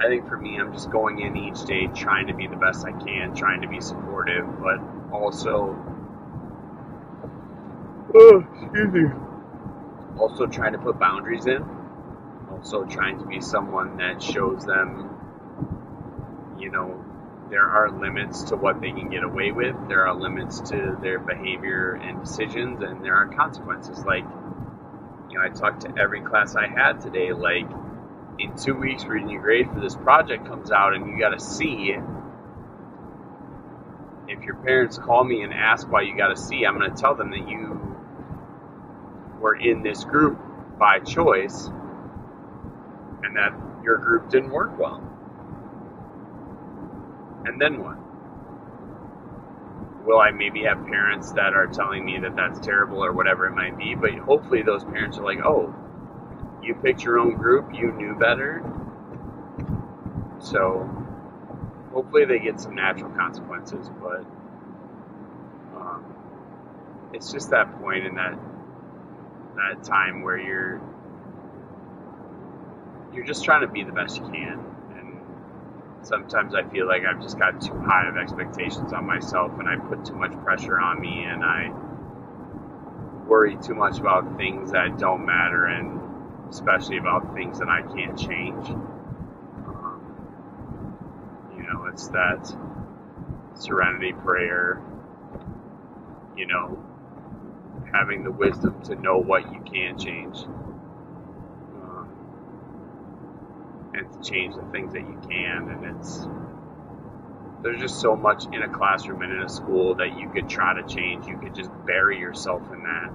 I 0.00 0.08
think 0.08 0.28
for 0.28 0.36
me, 0.36 0.58
I'm 0.58 0.72
just 0.72 0.90
going 0.90 1.20
in 1.20 1.36
each 1.36 1.64
day 1.64 1.86
trying 1.94 2.26
to 2.26 2.34
be 2.34 2.46
the 2.46 2.56
best 2.56 2.84
I 2.84 2.92
can, 2.92 3.34
trying 3.34 3.62
to 3.62 3.68
be 3.68 3.80
supportive, 3.80 4.46
but 4.60 4.80
also, 5.12 5.76
oh, 8.14 8.44
excuse 8.60 8.92
me, 8.92 9.04
also 10.18 10.46
trying 10.46 10.72
to 10.72 10.78
put 10.78 10.98
boundaries 10.98 11.46
in. 11.46 11.64
Also 12.50 12.84
trying 12.84 13.18
to 13.18 13.26
be 13.26 13.40
someone 13.40 13.96
that 13.98 14.22
shows 14.22 14.64
them, 14.64 15.10
you 16.58 16.70
know, 16.70 17.04
there 17.50 17.64
are 17.64 17.90
limits 17.90 18.44
to 18.44 18.56
what 18.56 18.80
they 18.80 18.90
can 18.90 19.10
get 19.10 19.22
away 19.22 19.52
with. 19.52 19.76
There 19.88 20.06
are 20.06 20.14
limits 20.14 20.60
to 20.70 20.96
their 21.00 21.18
behavior 21.18 21.94
and 21.94 22.20
decisions, 22.22 22.82
and 22.82 23.04
there 23.04 23.14
are 23.14 23.26
consequences. 23.26 24.04
Like, 24.04 24.24
you 25.30 25.38
know, 25.38 25.44
I 25.44 25.50
talked 25.50 25.82
to 25.82 25.94
every 25.98 26.20
class 26.20 26.56
I 26.56 26.66
had 26.66 27.00
today, 27.00 27.32
like, 27.32 27.66
in 28.38 28.56
two 28.56 28.74
weeks 28.74 29.04
reading 29.04 29.30
your 29.30 29.42
grade 29.42 29.70
for 29.72 29.80
this 29.80 29.94
project 29.94 30.46
comes 30.46 30.70
out 30.70 30.94
and 30.94 31.06
you 31.08 31.18
got 31.18 31.30
to 31.30 31.40
see 31.40 31.96
if 34.28 34.42
your 34.42 34.56
parents 34.56 34.98
call 34.98 35.22
me 35.24 35.42
and 35.42 35.52
ask 35.52 35.90
why 35.90 36.02
you 36.02 36.16
got 36.16 36.32
a 36.32 36.36
C, 36.36 36.64
I'm 36.64 36.78
going 36.78 36.90
to 36.90 36.96
tell 37.00 37.14
them 37.14 37.30
that 37.30 37.48
you 37.48 37.96
were 39.40 39.54
in 39.54 39.82
this 39.82 40.04
group 40.04 40.38
by 40.78 40.98
choice 41.00 41.66
and 43.22 43.36
that 43.36 43.52
your 43.82 43.98
group 43.98 44.30
didn't 44.30 44.50
work 44.50 44.78
well. 44.78 45.02
And 47.44 47.60
then 47.60 47.82
what? 47.82 47.98
Will 50.06 50.18
I 50.18 50.30
maybe 50.30 50.64
have 50.64 50.84
parents 50.86 51.32
that 51.32 51.54
are 51.54 51.66
telling 51.66 52.04
me 52.04 52.18
that 52.20 52.36
that's 52.36 52.60
terrible 52.60 53.04
or 53.04 53.12
whatever 53.12 53.46
it 53.46 53.52
might 53.52 53.76
be? 53.78 53.94
But 53.94 54.12
hopefully, 54.18 54.62
those 54.62 54.84
parents 54.84 55.18
are 55.18 55.24
like, 55.24 55.38
oh, 55.44 55.74
you 56.64 56.74
picked 56.74 57.02
your 57.04 57.18
own 57.18 57.36
group, 57.36 57.74
you 57.74 57.92
knew 57.92 58.14
better. 58.14 58.62
So 60.40 60.88
hopefully 61.92 62.24
they 62.24 62.38
get 62.38 62.60
some 62.60 62.74
natural 62.74 63.10
consequences, 63.10 63.88
but 64.00 64.24
um, 65.76 66.04
it's 67.12 67.32
just 67.32 67.50
that 67.50 67.80
point 67.80 68.06
in 68.06 68.16
that 68.16 68.38
that 69.56 69.84
time 69.84 70.22
where 70.22 70.38
you're 70.38 70.80
you're 73.12 73.24
just 73.24 73.44
trying 73.44 73.60
to 73.60 73.68
be 73.68 73.84
the 73.84 73.92
best 73.92 74.16
you 74.16 74.24
can, 74.24 74.64
and 74.98 75.20
sometimes 76.02 76.54
I 76.54 76.64
feel 76.64 76.86
like 76.88 77.04
I've 77.04 77.22
just 77.22 77.38
got 77.38 77.60
too 77.60 77.78
high 77.78 78.08
of 78.08 78.16
expectations 78.16 78.92
on 78.92 79.06
myself, 79.06 79.52
and 79.58 79.68
I 79.68 79.76
put 79.76 80.04
too 80.04 80.16
much 80.16 80.32
pressure 80.44 80.78
on 80.78 81.00
me, 81.00 81.24
and 81.24 81.44
I 81.44 81.70
worry 83.26 83.56
too 83.62 83.74
much 83.74 83.98
about 83.98 84.36
things 84.36 84.72
that 84.72 84.98
don't 84.98 85.24
matter, 85.24 85.66
and 85.66 86.00
especially 86.54 86.98
about 86.98 87.34
things 87.34 87.58
that 87.58 87.68
I 87.68 87.82
can't 87.82 88.16
change. 88.16 88.68
Um, 89.66 90.00
you 91.56 91.64
know, 91.64 91.86
it's 91.86 92.06
that 92.08 92.56
serenity 93.54 94.12
prayer, 94.12 94.80
you 96.36 96.46
know, 96.46 96.78
having 97.92 98.22
the 98.22 98.30
wisdom 98.30 98.80
to 98.82 98.94
know 98.94 99.18
what 99.18 99.52
you 99.52 99.60
can 99.62 99.98
change 99.98 100.44
um, 101.82 102.08
and 103.94 104.12
to 104.12 104.30
change 104.30 104.54
the 104.54 104.62
things 104.70 104.92
that 104.92 105.00
you 105.02 105.20
can. 105.28 105.68
And 105.70 105.96
it's, 105.96 106.24
there's 107.62 107.80
just 107.80 108.00
so 108.00 108.14
much 108.14 108.44
in 108.52 108.62
a 108.62 108.68
classroom 108.68 109.22
and 109.22 109.32
in 109.32 109.42
a 109.42 109.48
school 109.48 109.96
that 109.96 110.16
you 110.16 110.30
could 110.30 110.48
try 110.48 110.80
to 110.80 110.86
change. 110.86 111.26
You 111.26 111.36
could 111.36 111.56
just 111.56 111.70
bury 111.84 112.20
yourself 112.20 112.62
in 112.72 112.84
that. 112.84 113.12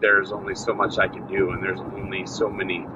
There's 0.00 0.32
only 0.32 0.54
so 0.54 0.74
much 0.74 0.98
I 0.98 1.08
can 1.08 1.26
do, 1.26 1.50
and 1.50 1.62
there's 1.62 1.80
only 1.80 2.26
so 2.26 2.48
many. 2.48 2.86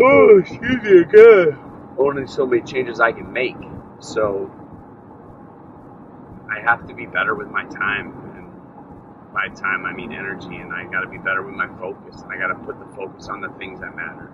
Oh, 0.00 0.38
excuse 0.38 0.82
me, 0.82 1.04
God. 1.04 1.58
Only 1.98 2.26
so 2.26 2.46
many 2.46 2.62
changes 2.62 3.00
I 3.00 3.12
can 3.12 3.32
make. 3.32 3.56
So 4.00 4.50
I 6.50 6.60
have 6.60 6.86
to 6.88 6.94
be 6.94 7.06
better 7.06 7.34
with 7.34 7.48
my 7.48 7.64
time. 7.64 8.12
And 8.36 9.32
by 9.32 9.48
time, 9.48 9.86
I 9.86 9.92
mean 9.94 10.12
energy. 10.12 10.56
And 10.56 10.72
I 10.72 10.84
got 10.84 11.02
to 11.02 11.08
be 11.08 11.18
better 11.18 11.42
with 11.42 11.54
my 11.54 11.68
focus. 11.78 12.20
And 12.22 12.32
I 12.32 12.38
got 12.38 12.48
to 12.48 12.66
put 12.66 12.78
the 12.78 12.94
focus 12.96 13.28
on 13.28 13.40
the 13.40 13.48
things 13.58 13.80
that 13.80 13.96
matter 13.96 14.32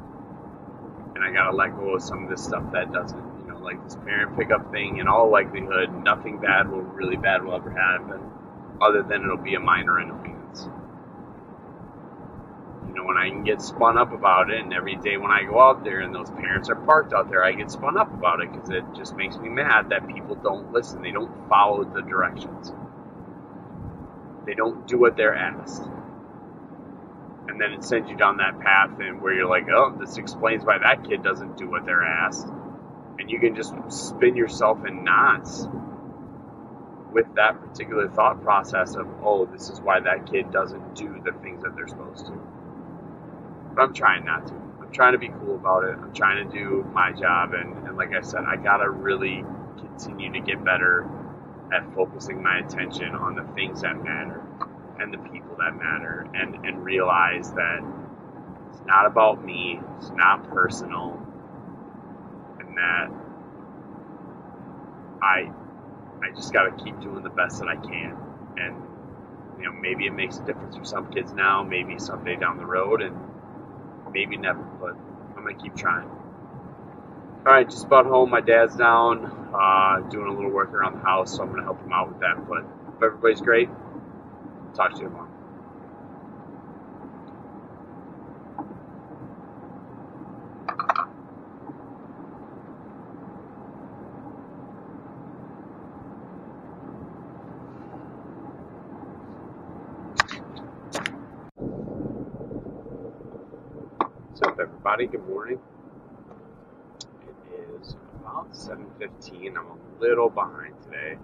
and 1.14 1.24
I 1.24 1.32
gotta 1.32 1.56
let 1.56 1.76
go 1.76 1.96
of 1.96 2.02
some 2.02 2.24
of 2.24 2.30
this 2.30 2.42
stuff 2.44 2.64
that 2.72 2.92
doesn't. 2.92 3.22
You 3.40 3.52
know, 3.52 3.58
like 3.58 3.82
this 3.84 3.96
parent 3.96 4.36
pickup 4.38 4.72
thing. 4.72 4.98
In 4.98 5.08
all 5.08 5.30
likelihood, 5.30 5.92
nothing 6.04 6.38
bad 6.38 6.70
will 6.70 6.82
really 6.82 7.16
bad 7.16 7.44
will 7.44 7.54
ever 7.54 7.70
happen, 7.70 8.20
other 8.80 9.02
than 9.02 9.22
it'll 9.22 9.36
be 9.36 9.54
a 9.54 9.60
minor 9.60 9.98
annoyance. 9.98 10.21
You 12.92 13.00
know, 13.00 13.04
when 13.06 13.16
I 13.16 13.30
can 13.30 13.44
get 13.44 13.62
spun 13.62 13.98
up 13.98 14.12
about 14.12 14.50
it, 14.50 14.62
and 14.62 14.74
every 14.74 14.96
day 14.96 15.16
when 15.16 15.30
I 15.30 15.44
go 15.44 15.60
out 15.60 15.84
there 15.84 16.00
and 16.00 16.14
those 16.14 16.30
parents 16.30 16.68
are 16.68 16.76
parked 16.76 17.14
out 17.14 17.30
there, 17.30 17.44
I 17.44 17.52
get 17.52 17.70
spun 17.70 17.96
up 17.96 18.12
about 18.12 18.40
it 18.42 18.52
because 18.52 18.70
it 18.70 18.84
just 18.94 19.16
makes 19.16 19.38
me 19.38 19.48
mad 19.48 19.90
that 19.90 20.08
people 20.08 20.36
don't 20.36 20.72
listen. 20.72 21.02
They 21.02 21.12
don't 21.12 21.48
follow 21.48 21.84
the 21.84 22.02
directions. 22.02 22.72
They 24.46 24.54
don't 24.54 24.86
do 24.86 24.98
what 24.98 25.16
they're 25.16 25.34
asked 25.34 25.84
and 27.48 27.60
then 27.60 27.72
it 27.72 27.84
sends 27.84 28.08
you 28.08 28.16
down 28.16 28.38
that 28.38 28.60
path 28.60 28.98
and 29.00 29.20
where 29.20 29.34
you're 29.34 29.48
like, 29.48 29.66
oh, 29.70 29.96
this 29.98 30.16
explains 30.16 30.64
why 30.64 30.78
that 30.78 31.08
kid 31.08 31.22
doesn't 31.22 31.56
do 31.56 31.68
what 31.68 31.84
they're 31.84 32.04
asked. 32.04 32.46
And 33.18 33.30
you 33.30 33.38
can 33.40 33.54
just 33.54 33.74
spin 33.90 34.36
yourself 34.36 34.86
in 34.86 35.04
knots 35.04 35.66
with 37.12 37.26
that 37.36 37.60
particular 37.60 38.08
thought 38.08 38.42
process 38.42 38.94
of, 38.94 39.06
oh, 39.22 39.46
this 39.46 39.68
is 39.68 39.80
why 39.80 40.00
that 40.00 40.30
kid 40.30 40.50
doesn't 40.50 40.94
do 40.94 41.20
the 41.24 41.32
things 41.42 41.62
that 41.62 41.76
they're 41.76 41.88
supposed 41.88 42.26
to. 42.26 42.61
But 43.74 43.82
I'm 43.82 43.94
trying 43.94 44.24
not 44.24 44.46
to. 44.48 44.54
I'm 44.54 44.92
trying 44.92 45.12
to 45.12 45.18
be 45.18 45.28
cool 45.28 45.56
about 45.56 45.84
it. 45.84 45.96
I'm 45.98 46.12
trying 46.12 46.46
to 46.46 46.52
do 46.52 46.84
my 46.92 47.12
job. 47.12 47.54
And, 47.54 47.88
and 47.88 47.96
like 47.96 48.14
I 48.14 48.20
said, 48.20 48.42
I 48.46 48.56
got 48.56 48.78
to 48.78 48.90
really 48.90 49.44
continue 49.78 50.32
to 50.32 50.40
get 50.40 50.64
better 50.64 51.08
at 51.72 51.94
focusing 51.94 52.42
my 52.42 52.58
attention 52.58 53.14
on 53.14 53.34
the 53.34 53.44
things 53.54 53.82
that 53.82 54.02
matter 54.04 54.42
and 55.00 55.12
the 55.12 55.18
people 55.18 55.56
that 55.58 55.76
matter 55.76 56.26
and, 56.34 56.54
and 56.66 56.84
realize 56.84 57.50
that 57.52 57.80
it's 58.70 58.82
not 58.86 59.06
about 59.06 59.44
me, 59.44 59.80
it's 59.98 60.10
not 60.10 60.48
personal, 60.50 61.20
and 62.60 62.76
that 62.76 63.08
I 65.22 65.50
I 66.22 66.30
just 66.34 66.52
gotta 66.52 66.72
keep 66.84 67.00
doing 67.00 67.22
the 67.22 67.30
best 67.30 67.58
that 67.60 67.68
I 67.68 67.76
can. 67.76 68.16
And 68.56 68.76
you 69.58 69.64
know, 69.64 69.72
maybe 69.72 70.06
it 70.06 70.12
makes 70.12 70.38
a 70.38 70.44
difference 70.44 70.76
for 70.76 70.84
some 70.84 71.10
kids 71.10 71.32
now, 71.32 71.62
maybe 71.62 71.98
someday 71.98 72.36
down 72.36 72.58
the 72.58 72.66
road 72.66 73.02
and 73.02 73.16
maybe 74.12 74.36
never, 74.38 74.62
but 74.62 74.90
I'm 75.36 75.44
gonna 75.44 75.54
keep 75.54 75.76
trying. 75.76 76.08
Alright, 77.46 77.70
just 77.70 77.86
about 77.86 78.06
home. 78.06 78.30
My 78.30 78.40
dad's 78.42 78.76
down, 78.76 79.26
uh, 79.54 80.00
doing 80.10 80.28
a 80.28 80.34
little 80.34 80.50
work 80.50 80.72
around 80.72 80.94
the 80.94 81.00
house, 81.04 81.36
so 81.36 81.42
I'm 81.42 81.50
gonna 81.50 81.64
help 81.64 81.82
him 81.82 81.92
out 81.92 82.08
with 82.10 82.20
that. 82.20 82.48
But 82.48 82.64
if 82.96 83.02
everybody's 83.02 83.40
great, 83.42 83.68
Talk 84.74 84.92
to 84.94 84.98
you 85.02 85.04
tomorrow. 85.08 85.31
What's 104.42 104.58
up, 104.58 104.66
everybody? 104.66 105.06
Good 105.06 105.28
morning. 105.28 105.60
It 107.28 107.80
is 107.80 107.94
about 108.20 108.50
7.15. 108.50 109.56
I'm 109.56 109.66
a 109.66 110.00
little 110.00 110.30
behind 110.30 110.74
today. 110.82 111.16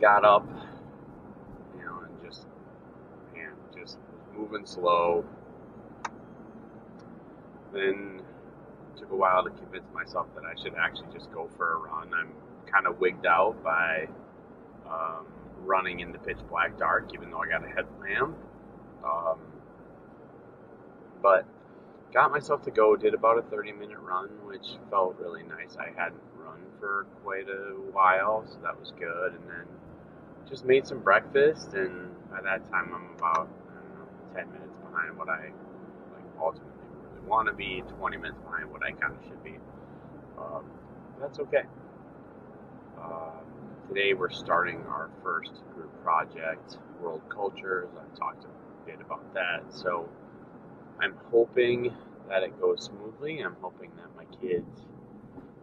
Got 0.00 0.24
up 0.24 0.46
you 1.76 1.84
know, 1.84 2.02
and 2.04 2.14
just 2.24 2.46
and 3.34 3.56
just 3.76 3.98
moving 4.36 4.64
slow. 4.64 5.24
Then 7.72 8.22
took 8.96 9.10
a 9.10 9.16
while 9.16 9.42
to 9.42 9.50
convince 9.50 9.92
myself 9.92 10.28
that 10.36 10.44
I 10.44 10.54
should 10.62 10.74
actually 10.76 11.12
just 11.12 11.32
go 11.32 11.50
for 11.56 11.74
a 11.74 11.78
run. 11.78 12.14
I'm 12.14 12.30
kind 12.72 12.86
of 12.86 13.00
wigged 13.00 13.26
out 13.26 13.60
by 13.64 14.06
um, 14.88 15.26
running 15.64 15.98
in 15.98 16.12
the 16.12 16.18
pitch 16.18 16.38
black 16.48 16.78
dark, 16.78 17.10
even 17.14 17.32
though 17.32 17.40
I 17.40 17.48
got 17.48 17.64
a 17.64 17.68
headlamp. 17.68 18.36
Um, 19.04 19.51
but 21.22 21.46
got 22.12 22.30
myself 22.30 22.62
to 22.64 22.70
go, 22.70 22.96
did 22.96 23.14
about 23.14 23.38
a 23.38 23.42
30 23.42 23.72
minute 23.72 23.98
run, 23.98 24.28
which 24.46 24.76
felt 24.90 25.16
really 25.18 25.42
nice. 25.44 25.76
I 25.78 25.88
hadn't 25.96 26.20
run 26.36 26.60
for 26.80 27.06
quite 27.22 27.48
a 27.48 27.74
while, 27.92 28.44
so 28.46 28.58
that 28.62 28.78
was 28.78 28.92
good. 28.98 29.32
And 29.32 29.48
then 29.48 29.66
just 30.48 30.64
made 30.64 30.86
some 30.86 31.00
breakfast, 31.00 31.72
and 31.74 32.10
by 32.30 32.42
that 32.42 32.68
time 32.70 32.92
I'm 32.94 33.16
about 33.16 33.48
10 34.34 34.52
minutes 34.52 34.74
behind 34.90 35.16
what 35.16 35.28
I 35.28 35.44
like 36.12 36.24
ultimately 36.40 36.72
really 37.04 37.26
want 37.26 37.48
to 37.48 37.54
be, 37.54 37.82
20 37.98 38.16
minutes 38.16 38.38
behind 38.44 38.70
what 38.70 38.82
I 38.82 38.92
kind 38.92 39.14
of 39.14 39.24
should 39.26 39.42
be. 39.44 39.56
Um, 40.38 40.64
that's 41.20 41.38
okay. 41.38 41.62
Uh, 43.00 43.40
today 43.88 44.14
we're 44.14 44.30
starting 44.30 44.84
our 44.88 45.10
first 45.22 45.52
group 45.74 45.90
project, 46.02 46.78
World 47.00 47.22
Cultures. 47.28 47.88
I've 47.98 48.18
talked 48.18 48.44
a 48.44 48.86
bit 48.86 49.00
about 49.00 49.32
that. 49.34 49.62
So 49.70 50.08
I'm 51.02 51.16
hoping 51.32 51.92
that 52.28 52.44
it 52.44 52.58
goes 52.60 52.84
smoothly. 52.84 53.40
I'm 53.40 53.56
hoping 53.60 53.90
that 53.96 54.16
my 54.16 54.24
kids 54.40 54.82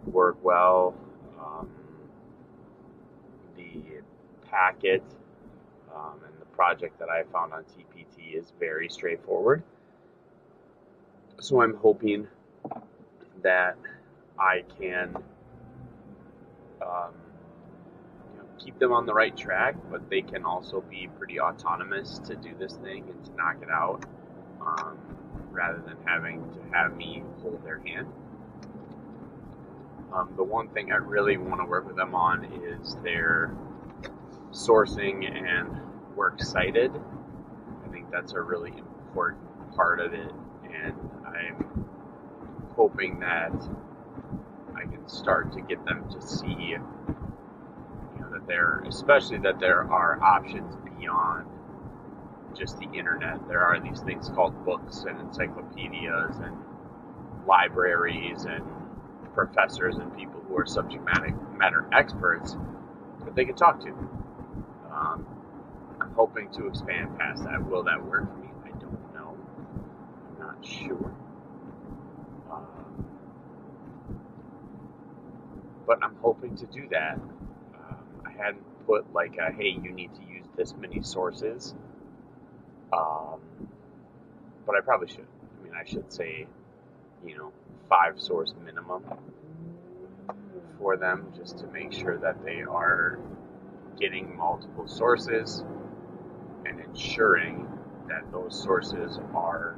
work 0.06 0.38
well. 0.44 0.94
Um, 1.40 1.70
the 3.56 4.02
packet 4.52 5.02
um, 5.96 6.20
and 6.26 6.42
the 6.42 6.46
project 6.48 7.00
that 7.00 7.08
I 7.10 7.24
found 7.32 7.54
on 7.54 7.64
TPT 7.64 8.38
is 8.38 8.52
very 8.60 8.90
straightforward. 8.90 9.64
So 11.40 11.62
I'm 11.62 11.76
hoping 11.78 12.28
that 13.42 13.78
I 14.38 14.66
can 14.78 15.16
um, 16.82 17.14
you 18.34 18.40
know, 18.40 18.46
keep 18.58 18.78
them 18.78 18.92
on 18.92 19.06
the 19.06 19.14
right 19.14 19.36
track, 19.38 19.76
but 19.90 20.10
they 20.10 20.22
can 20.22 20.44
also 20.44 20.82
be 20.82 21.08
pretty 21.18 21.40
autonomous 21.40 22.20
to 22.26 22.36
do 22.36 22.54
this 22.60 22.74
thing 22.74 23.06
and 23.10 23.24
to 23.24 23.32
knock 23.38 23.56
it 23.62 23.70
out 23.70 24.04
um, 24.62 24.98
rather 25.52 25.82
than 25.86 25.98
having 26.06 26.42
to 26.54 26.60
have 26.72 26.96
me 26.96 27.24
hold 27.42 27.64
their 27.64 27.80
hand. 27.80 28.08
Um, 30.14 30.34
the 30.36 30.44
one 30.44 30.70
thing 30.70 30.92
I 30.92 30.96
really 30.96 31.38
want 31.38 31.62
to 31.62 31.66
work 31.66 31.86
with 31.86 31.96
them 31.96 32.16
on 32.16 32.46
is 32.46 32.96
their 33.04 33.56
sourcing 34.52 35.30
and 35.30 35.70
work 36.16 36.42
cited. 36.42 36.92
I 37.86 37.92
think 37.92 38.10
that's 38.12 38.34
a 38.34 38.42
really 38.42 38.74
important 39.08 39.42
part 39.76 40.00
of 40.00 40.14
it, 40.14 40.32
and 40.64 40.94
I'm 41.26 41.86
hoping 42.76 43.20
that 43.20 43.54
I 44.76 44.82
can 44.82 45.08
start 45.08 45.54
to 45.54 45.62
get 45.62 45.84
them 45.86 46.10
to 46.10 46.22
see, 46.22 46.48
you 46.48 46.80
know, 48.20 48.30
that 48.32 48.48
there, 48.48 48.84
especially 48.88 49.38
that 49.40 49.60
there 49.60 49.82
are 49.92 50.20
options 50.22 50.76
beyond 50.98 51.48
just 52.56 52.78
the 52.80 52.90
internet. 52.94 53.48
There 53.48 53.62
are 53.62 53.80
these 53.80 54.02
things 54.02 54.30
called 54.30 54.66
books 54.66 55.06
and 55.08 55.20
encyclopedias 55.20 56.38
and 56.38 56.58
libraries 57.46 58.46
and 58.46 58.64
professors 59.34 59.96
and 59.96 60.16
people 60.16 60.42
who 60.48 60.58
are 60.58 60.66
subject 60.66 61.04
matter, 61.06 61.88
experts 61.94 62.56
that 63.26 63.36
they 63.36 63.46
can 63.46 63.56
talk 63.56 63.80
to. 63.82 63.90
Um, 64.92 65.26
I'm 66.02 66.12
hoping 66.14 66.50
to 66.52 66.68
expand 66.68 67.18
past 67.18 67.44
that. 67.44 67.66
Will 67.70 67.84
that 67.84 68.04
work 68.06 68.30
for 68.32 68.38
me? 68.38 68.50
I 68.66 68.70
don't 68.80 69.14
know. 69.14 69.38
I'm 70.28 70.40
not 70.40 70.66
sure. 70.66 71.14
Um, 72.52 73.06
but 75.86 76.04
I'm 76.04 76.16
hoping 76.22 76.56
to 76.58 76.66
do 76.68 76.88
that. 76.92 77.16
Um, 77.16 78.06
I 78.26 78.32
hadn't 78.32 78.64
put 78.86 79.12
like 79.14 79.38
a, 79.38 79.52
hey, 79.52 79.78
you 79.82 79.92
need 79.92 80.14
to 80.16 80.22
use 80.22 80.46
this 80.56 80.74
many 80.76 81.02
sources. 81.02 81.74
Um, 82.92 83.40
but 84.66 84.76
I 84.76 84.82
probably 84.82 85.08
should. 85.08 85.26
I 85.60 85.64
mean, 85.64 85.74
I 85.74 85.84
should 85.86 86.12
say, 86.12 86.48
you 87.26 87.38
know, 87.38 87.52
five 87.90 88.20
source 88.20 88.54
minimum 88.66 89.04
for 90.78 90.98
them 90.98 91.32
just 91.36 91.58
to 91.60 91.68
make 91.68 91.92
sure 91.92 92.18
that 92.18 92.44
they 92.44 92.62
are 92.62 93.20
getting 94.00 94.38
multiple 94.38 94.88
sources 94.88 95.64
and 96.66 96.80
ensuring 96.80 97.68
that 98.08 98.32
those 98.32 98.62
sources 98.62 99.20
are 99.36 99.76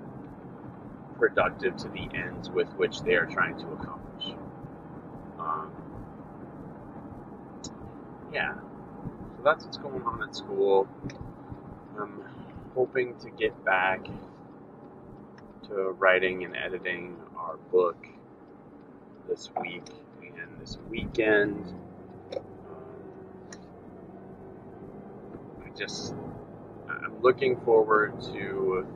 productive 1.18 1.76
to 1.78 1.88
the 1.90 2.08
ends 2.14 2.50
with 2.50 2.68
which 2.76 3.02
they 3.02 3.16
are 3.16 3.26
trying 3.26 3.58
to 3.58 3.68
accomplish. 3.74 4.36
Um, 5.40 5.72
yeah, 8.34 8.54
so 9.38 9.44
that's 9.44 9.66
what's 9.66 9.78
going 9.78 10.04
on 10.04 10.24
at 10.24 10.36
school. 10.36 10.88
I'm 12.00 12.24
hoping 12.76 13.18
to 13.20 13.30
get 13.32 13.66
back 13.66 14.06
to 15.68 15.76
writing 16.00 16.44
and 16.44 16.56
editing 16.56 17.18
our 17.38 17.58
book 17.72 17.98
this 19.28 19.50
week 19.62 19.84
and 20.22 20.60
this 20.60 20.78
weekend. 20.90 21.74
Um, 22.36 22.42
I 25.66 25.78
just, 25.78 26.14
I'm 26.90 27.22
looking 27.22 27.60
forward 27.62 28.22
to 28.34 28.88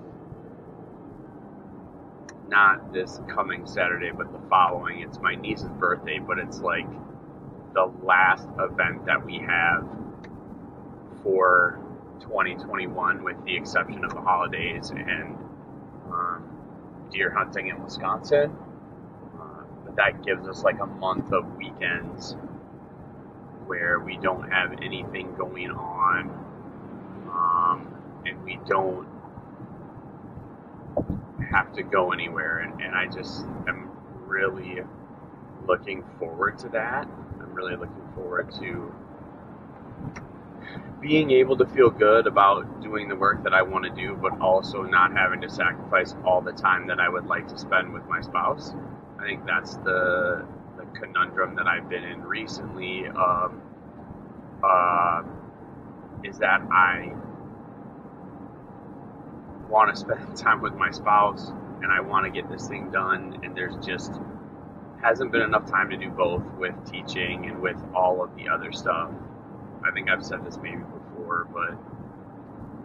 not 2.47 2.93
this 2.93 3.19
coming 3.27 3.65
Saturday, 3.65 4.11
but 4.15 4.31
the 4.31 4.39
following. 4.49 5.01
It's 5.01 5.19
my 5.19 5.35
niece's 5.35 5.69
birthday, 5.79 6.19
but 6.19 6.38
it's 6.38 6.59
like 6.59 6.88
the 7.73 7.91
last 8.03 8.47
event 8.59 9.05
that 9.05 9.25
we 9.25 9.39
have 9.39 9.88
for 11.23 11.79
2021, 12.21 13.23
with 13.23 13.43
the 13.45 13.56
exception 13.56 14.04
of 14.04 14.13
the 14.13 14.21
holidays 14.21 14.89
and 14.91 15.38
um, 16.12 16.43
deer 17.12 17.32
hunting 17.32 17.67
in 17.67 17.84
Wisconsin. 17.84 18.56
Uh, 19.39 19.63
but 19.86 19.95
that 19.95 20.23
gives 20.25 20.47
us 20.47 20.63
like 20.63 20.80
a 20.80 20.86
month 20.86 21.32
of 21.34 21.56
weekends 21.56 22.36
where 23.65 23.99
we 23.99 24.17
don't 24.17 24.49
have 24.51 24.71
anything 24.82 25.34
going 25.36 25.71
on 25.71 26.30
um, 27.30 27.88
and 28.25 28.43
we 28.43 28.60
don't 28.67 29.08
have 31.51 31.73
to 31.73 31.84
go 31.84 32.12
anywhere. 32.12 32.60
And, 32.60 32.82
and 32.82 32.95
I 32.95 33.08
just 33.08 33.45
am 33.67 33.89
really 34.25 34.82
looking 35.67 36.04
forward 36.19 36.58
to 36.60 36.69
that. 36.69 37.08
I'm 37.39 37.54
really 37.54 37.75
looking 37.75 38.08
forward 38.13 38.51
to 38.60 38.93
being 41.01 41.32
able 41.32 41.58
to 41.58 41.65
feel 41.67 41.89
good 41.89 42.28
about 42.28 42.82
doing 42.82 43.08
the 43.08 43.15
work 43.15 43.43
that 43.43 43.54
I 43.54 43.62
want 43.62 43.86
to 43.86 43.91
do, 43.91 44.15
but 44.15 44.39
also 44.39 44.82
not 44.82 45.13
having 45.13 45.41
to 45.41 45.49
sacrifice 45.49 46.15
all 46.25 46.41
the 46.41 46.54
time 46.54 46.88
that 46.88 46.99
I 46.99 47.10
would 47.10 47.25
like 47.28 47.47
to 47.49 47.58
spend 47.58 47.93
with 47.93 48.06
my 48.08 48.21
spouse. 48.21 48.73
I 49.19 49.23
think 49.25 49.45
that's 49.45 49.75
the, 49.78 50.45
the 50.78 50.86
conundrum 50.99 51.56
that 51.56 51.67
I've 51.67 51.89
been 51.89 52.04
in 52.04 52.21
recently. 52.21 53.08
Um, 53.08 53.62
uh, 54.63 55.23
is 56.23 56.39
that 56.39 56.62
I 56.71 57.13
want 59.69 59.93
to 59.93 59.99
spend 59.99 60.36
time 60.38 60.62
with 60.62 60.73
my 60.73 60.91
spouse 60.91 61.51
and 61.82 61.91
I 61.91 61.99
want 61.99 62.25
to 62.25 62.32
get 62.32 62.49
this 62.49 62.67
thing 62.67 62.89
done, 62.89 63.41
and 63.43 63.56
there's 63.56 63.75
just 63.86 64.13
hasn't 65.01 65.32
been 65.32 65.41
enough 65.41 65.69
time 65.69 65.89
to 65.91 65.97
do 65.97 66.10
both 66.10 66.41
with 66.58 66.73
teaching 66.89 67.45
and 67.45 67.62
with 67.62 67.78
all 67.93 68.23
of 68.23 68.36
the 68.36 68.49
other 68.49 68.71
stuff. 68.71 69.12
I 69.86 69.91
think 69.91 70.10
I've 70.10 70.26
said 70.26 70.43
this 70.45 70.58
maybe 70.58 70.78
before, 70.78 71.48
but 71.54 71.78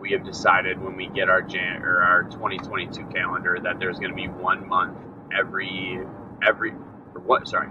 we 0.01 0.13
have 0.13 0.25
decided 0.25 0.81
when 0.81 0.97
we 0.97 1.09
get 1.09 1.31
our 1.31 1.43
Jan 1.43 1.83
or 1.83 2.03
our 2.03 2.25
2022 2.25 3.07
calendar 3.07 3.59
that 3.63 3.79
there's 3.79 3.99
going 3.99 4.11
to 4.11 4.17
be 4.17 4.29
one 4.29 4.69
month 4.69 4.99
every 5.37 6.01
every 6.47 6.73
or 6.73 7.21
what 7.21 7.49
sorry 7.49 7.69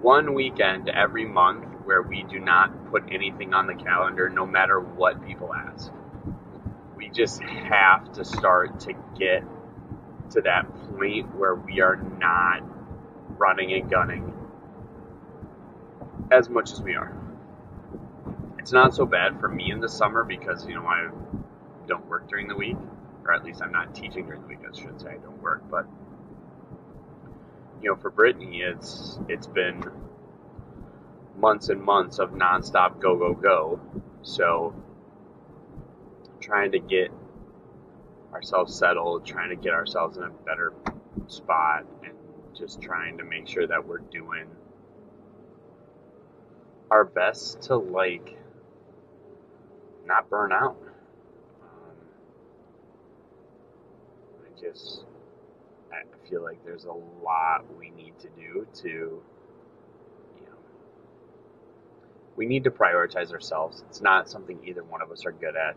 one 0.00 0.34
weekend 0.34 0.88
every 0.88 1.26
month 1.26 1.64
where 1.84 2.02
we 2.02 2.22
do 2.24 2.38
not 2.38 2.90
put 2.90 3.04
anything 3.12 3.54
on 3.54 3.66
the 3.66 3.74
calendar 3.74 4.30
no 4.30 4.46
matter 4.46 4.80
what 4.80 5.24
people 5.26 5.52
ask. 5.54 5.92
We 6.96 7.10
just 7.10 7.42
have 7.42 8.12
to 8.14 8.24
start 8.24 8.80
to 8.80 8.94
get 9.18 9.44
to 10.30 10.40
that 10.42 10.66
point 10.96 11.34
where 11.36 11.54
we 11.54 11.80
are 11.80 11.96
not 11.96 12.62
running 13.38 13.72
and 13.72 13.90
gunning 13.90 14.32
as 16.30 16.48
much 16.48 16.72
as 16.72 16.80
we 16.82 16.94
are 16.96 17.23
it's 18.64 18.72
not 18.72 18.94
so 18.94 19.04
bad 19.04 19.38
for 19.40 19.48
me 19.50 19.70
in 19.70 19.78
the 19.78 19.88
summer 19.90 20.24
because 20.24 20.66
you 20.66 20.74
know 20.74 20.86
I 20.86 21.10
don't 21.86 22.08
work 22.08 22.30
during 22.30 22.48
the 22.48 22.56
week, 22.56 22.78
or 23.22 23.34
at 23.34 23.44
least 23.44 23.60
I'm 23.60 23.72
not 23.72 23.94
teaching 23.94 24.24
during 24.24 24.40
the 24.40 24.48
week. 24.48 24.60
I 24.66 24.74
should 24.74 24.98
say 24.98 25.08
I 25.10 25.16
don't 25.18 25.42
work, 25.42 25.62
but 25.70 25.84
you 27.82 27.90
know, 27.90 27.96
for 27.96 28.08
Brittany, 28.08 28.62
it's 28.62 29.18
it's 29.28 29.46
been 29.46 29.84
months 31.36 31.68
and 31.68 31.82
months 31.82 32.18
of 32.18 32.30
nonstop 32.30 33.00
go 33.00 33.18
go 33.18 33.34
go. 33.34 33.80
So 34.22 34.74
trying 36.40 36.72
to 36.72 36.78
get 36.78 37.10
ourselves 38.32 38.74
settled, 38.74 39.26
trying 39.26 39.50
to 39.50 39.56
get 39.56 39.74
ourselves 39.74 40.16
in 40.16 40.22
a 40.22 40.30
better 40.30 40.72
spot, 41.26 41.84
and 42.02 42.14
just 42.56 42.80
trying 42.80 43.18
to 43.18 43.24
make 43.24 43.46
sure 43.46 43.66
that 43.66 43.86
we're 43.86 43.98
doing 43.98 44.46
our 46.90 47.04
best 47.04 47.60
to 47.60 47.76
like 47.76 48.38
not 50.06 50.28
burn 50.28 50.52
out. 50.52 50.76
Um, 51.62 51.96
I 54.44 54.60
just, 54.60 55.04
I 55.92 56.02
feel 56.28 56.42
like 56.42 56.64
there's 56.64 56.84
a 56.84 56.92
lot 56.92 57.64
we 57.78 57.90
need 57.90 58.18
to 58.20 58.28
do 58.36 58.66
to, 58.82 58.88
you 58.88 59.22
know, 60.46 60.58
we 62.36 62.46
need 62.46 62.64
to 62.64 62.70
prioritize 62.70 63.32
ourselves. 63.32 63.82
It's 63.88 64.00
not 64.00 64.28
something 64.30 64.58
either 64.64 64.84
one 64.84 65.02
of 65.02 65.10
us 65.10 65.24
are 65.26 65.32
good 65.32 65.56
at, 65.56 65.76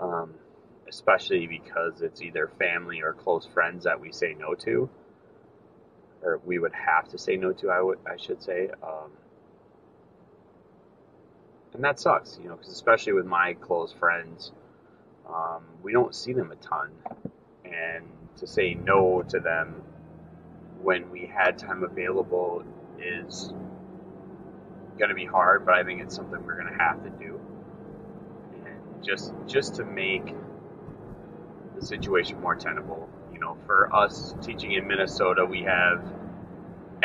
um, 0.00 0.34
especially 0.88 1.46
because 1.46 2.02
it's 2.02 2.22
either 2.22 2.50
family 2.58 3.02
or 3.02 3.12
close 3.12 3.46
friends 3.46 3.84
that 3.84 4.00
we 4.00 4.12
say 4.12 4.34
no 4.38 4.54
to, 4.54 4.88
or 6.22 6.40
we 6.44 6.58
would 6.58 6.72
have 6.74 7.08
to 7.10 7.18
say 7.18 7.36
no 7.36 7.52
to. 7.52 7.70
I 7.70 7.80
would, 7.80 7.98
I 8.06 8.16
should 8.16 8.42
say. 8.42 8.70
Um, 8.82 9.10
and 11.78 11.84
that 11.84 12.00
sucks, 12.00 12.40
you 12.42 12.48
know, 12.48 12.56
because 12.56 12.72
especially 12.72 13.12
with 13.12 13.24
my 13.24 13.52
close 13.54 13.92
friends, 13.92 14.50
um, 15.32 15.62
we 15.80 15.92
don't 15.92 16.12
see 16.12 16.32
them 16.32 16.50
a 16.50 16.56
ton, 16.56 16.90
and 17.64 18.04
to 18.38 18.48
say 18.48 18.74
no 18.74 19.22
to 19.28 19.38
them 19.38 19.80
when 20.82 21.08
we 21.12 21.30
had 21.32 21.56
time 21.56 21.84
available 21.84 22.64
is 23.00 23.52
going 24.98 25.10
to 25.10 25.14
be 25.14 25.24
hard, 25.24 25.64
but 25.64 25.74
I 25.74 25.84
think 25.84 26.02
it's 26.02 26.16
something 26.16 26.44
we're 26.44 26.60
going 26.60 26.72
to 26.76 26.82
have 26.82 27.00
to 27.04 27.10
do, 27.10 27.40
and 28.66 29.04
just 29.04 29.32
just 29.46 29.76
to 29.76 29.84
make 29.84 30.34
the 31.78 31.86
situation 31.86 32.40
more 32.40 32.56
tenable. 32.56 33.08
You 33.32 33.38
know, 33.38 33.56
for 33.66 33.94
us 33.94 34.34
teaching 34.42 34.72
in 34.72 34.88
Minnesota, 34.88 35.44
we 35.44 35.62
have 35.62 36.02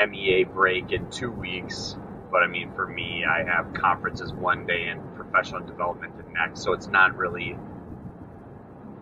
MEA 0.10 0.46
break 0.46 0.92
in 0.92 1.12
two 1.12 1.30
weeks 1.30 1.96
but 2.34 2.42
I 2.42 2.48
mean, 2.48 2.74
for 2.74 2.88
me, 2.88 3.24
I 3.26 3.44
have 3.44 3.76
conferences 3.76 4.34
one 4.34 4.66
day 4.66 4.88
and 4.88 5.00
professional 5.16 5.62
development 5.62 6.18
the 6.18 6.24
next, 6.34 6.64
so 6.64 6.74
it's 6.74 6.88
not 6.88 7.16
really 7.16 7.56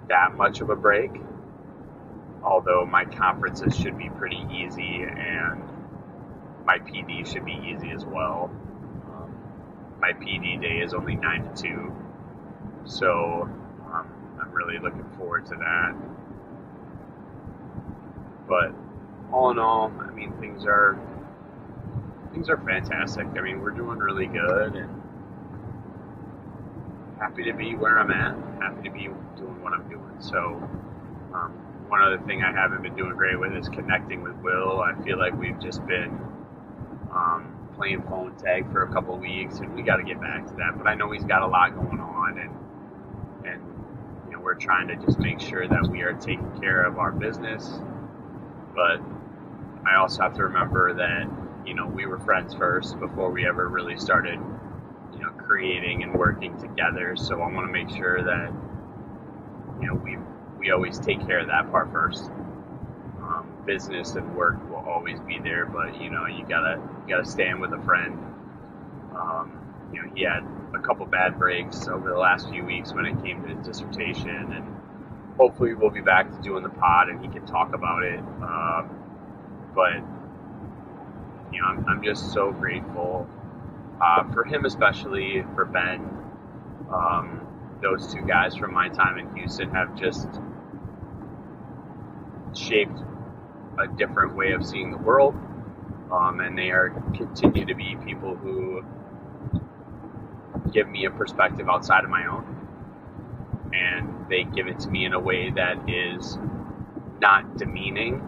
that 0.10 0.36
much 0.36 0.60
of 0.60 0.70
a 0.70 0.76
break. 0.76 1.12
Although 2.44 2.86
my 2.86 3.06
conferences 3.06 3.74
should 3.78 3.98
be 3.98 4.10
pretty 4.10 4.46
easy 4.52 5.04
and 5.04 5.64
my 6.66 6.80
PD 6.80 7.26
should 7.26 7.46
be 7.46 7.58
easy 7.74 7.92
as 7.92 8.04
well. 8.04 8.52
Um, 9.08 9.34
my 10.02 10.12
PD 10.12 10.62
day 10.62 10.80
is 10.80 10.94
only 10.94 11.16
9 11.16 11.56
to 11.56 11.64
2, 11.64 11.96
so 12.84 13.50
um, 13.94 14.12
I'm 14.42 14.52
really 14.52 14.78
looking 14.78 15.10
forward 15.18 15.46
to 15.46 15.56
that. 15.56 15.96
But 18.50 18.74
all 19.32 19.52
in 19.52 19.58
all, 19.60 19.90
I 20.02 20.12
mean, 20.12 20.34
things 20.42 20.66
are 20.66 21.00
things 22.34 22.50
are 22.50 22.58
fantastic. 22.58 23.28
I 23.38 23.42
mean, 23.42 23.62
we're 23.62 23.72
doing 23.72 23.98
really 23.98 24.28
good 24.28 24.76
and 24.76 25.02
happy 27.20 27.44
to 27.44 27.54
be 27.54 27.76
where 27.76 28.00
I'm 28.00 28.12
at. 28.12 28.36
Happy 28.62 28.90
to 28.90 28.92
be 28.92 29.04
doing 29.38 29.62
what 29.62 29.74
I'm 29.74 29.88
doing. 29.90 30.16
So, 30.20 30.38
um, 31.34 31.52
one 31.88 32.02
other 32.02 32.20
thing 32.20 32.44
I 32.44 32.52
haven't 32.52 32.84
been 32.84 32.96
doing 32.96 33.16
great 33.16 33.40
with 33.40 33.54
is 33.54 33.68
connecting 33.70 34.24
with 34.24 34.36
Will. 34.38 34.82
I 34.82 34.96
feel 35.04 35.18
like 35.20 35.34
we've 35.34 35.60
just 35.60 35.86
been 35.86 36.18
um, 37.14 37.70
playing 37.76 38.02
phone 38.04 38.36
tag 38.38 38.72
for 38.72 38.84
a 38.84 38.94
couple 38.94 39.18
weeks, 39.18 39.60
and 39.60 39.76
we 39.76 39.82
got 39.82 39.98
to 39.98 40.04
get 40.04 40.22
back 40.22 40.48
to 40.48 40.54
that. 40.56 40.78
But 40.78 40.88
I 40.88 40.96
know 40.96 41.12
he's 41.12 41.26
got 41.26 41.42
a 41.42 41.48
lot 41.48 41.76
going 41.76 42.00
on, 42.00 42.40
and 42.40 43.46
and 43.46 43.62
you 44.28 44.34
know 44.34 44.40
we're 44.40 44.56
trying 44.56 44.88
to 44.88 44.96
just 45.06 45.20
make 45.20 45.42
sure 45.42 45.68
that 45.68 45.88
we 45.88 46.02
are 46.02 46.14
taking 46.14 46.50
care 46.62 46.84
of 46.84 46.98
our 46.98 47.12
business. 47.12 47.70
But 48.74 49.02
I 49.86 49.98
also 49.98 50.22
have 50.22 50.34
to 50.36 50.44
remember 50.44 50.94
that 50.94 51.41
you 51.66 51.74
know, 51.74 51.86
we 51.86 52.06
were 52.06 52.20
friends 52.20 52.54
first 52.54 53.00
before 53.00 53.32
we 53.32 53.48
ever 53.48 53.68
really 53.68 53.98
started, 53.98 54.40
you 55.14 55.20
know, 55.20 55.30
creating 55.38 56.04
and 56.04 56.14
working 56.14 56.58
together. 56.60 57.16
So 57.16 57.42
I 57.42 57.52
want 57.52 57.68
to 57.68 57.72
make 57.72 57.90
sure 57.90 58.24
that, 58.24 58.52
you 59.82 59.88
know, 59.88 59.96
we 59.96 60.18
we 60.58 60.72
always 60.72 61.00
take 61.00 61.26
care 61.26 61.40
of 61.40 61.48
that 61.48 61.72
part 61.72 61.92
first. 61.92 62.30
Um, 63.22 63.48
business 63.66 64.16
and 64.16 64.36
work 64.36 64.58
will 64.70 64.78
always 64.78 65.20
be 65.22 65.40
there, 65.40 65.66
but 65.66 66.02
you 66.02 66.10
know, 66.10 66.26
you 66.26 66.46
gotta 66.48 66.82
you 67.08 67.16
gotta 67.16 67.26
stand 67.26 67.62
with 67.62 67.74
a 67.74 67.82
friend. 67.84 68.18
Um, 69.16 69.52
you 69.94 70.02
know, 70.02 70.12
he 70.16 70.24
had 70.24 70.44
a 70.74 70.80
couple 70.80 71.06
bad 71.06 71.38
breaks 71.38 71.88
over 71.88 72.10
the 72.10 72.18
last 72.18 72.50
few 72.50 72.66
weeks 72.66 72.94
when 72.94 73.06
it 73.06 73.22
came 73.24 73.44
to 73.44 73.54
dissertation, 73.56 74.54
and 74.54 74.82
hopefully 75.38 75.74
we'll 75.74 75.90
be 75.90 76.02
back 76.02 76.32
to 76.32 76.42
doing 76.42 76.64
the 76.64 76.70
pod 76.70 77.10
and 77.10 77.22
he 77.22 77.28
can 77.28 77.46
talk 77.46 77.74
about 77.74 78.04
it. 78.04 78.20
Um, 78.20 78.90
but 79.76 80.02
you 81.52 81.62
know, 81.62 81.68
I'm, 81.68 81.86
I'm 81.88 82.04
just 82.04 82.34
so 82.34 82.52
grateful 82.52 83.28
uh, 84.02 84.24
for 84.34 84.44
him, 84.44 84.66
especially 84.66 85.44
for 85.56 85.66
Ben. 85.66 86.10
Um, 86.94 87.42
those 87.82 88.14
two 88.14 88.22
guys 88.22 88.56
from 88.56 88.74
my 88.74 88.90
time 88.90 89.18
in 89.18 89.36
Houston 89.36 89.70
have 89.72 89.96
just 89.96 90.28
shaped 92.56 93.00
a 93.80 93.88
different 93.88 94.36
way 94.36 94.52
of 94.54 94.66
seeing 94.66 94.92
the 94.92 94.98
world, 94.98 95.36
um, 96.12 96.40
and 96.42 96.58
they 96.58 96.72
are 96.72 96.90
continue 97.16 97.66
to 97.66 97.76
be 97.76 97.98
people 98.06 98.36
who 98.36 98.84
give 100.72 100.88
me 100.90 101.06
a 101.06 101.12
perspective 101.12 101.70
outside 101.70 102.04
of 102.04 102.10
my 102.10 102.28
own, 102.28 102.68
and 103.74 104.28
they 104.30 104.44
give 104.44 104.68
it 104.68 104.80
to 104.80 104.90
me 104.90 105.06
in 105.06 105.14
a 105.14 105.20
way 105.20 105.52
that 105.52 105.90
is 105.90 106.38
not 107.22 107.58
demeaning, 107.58 108.22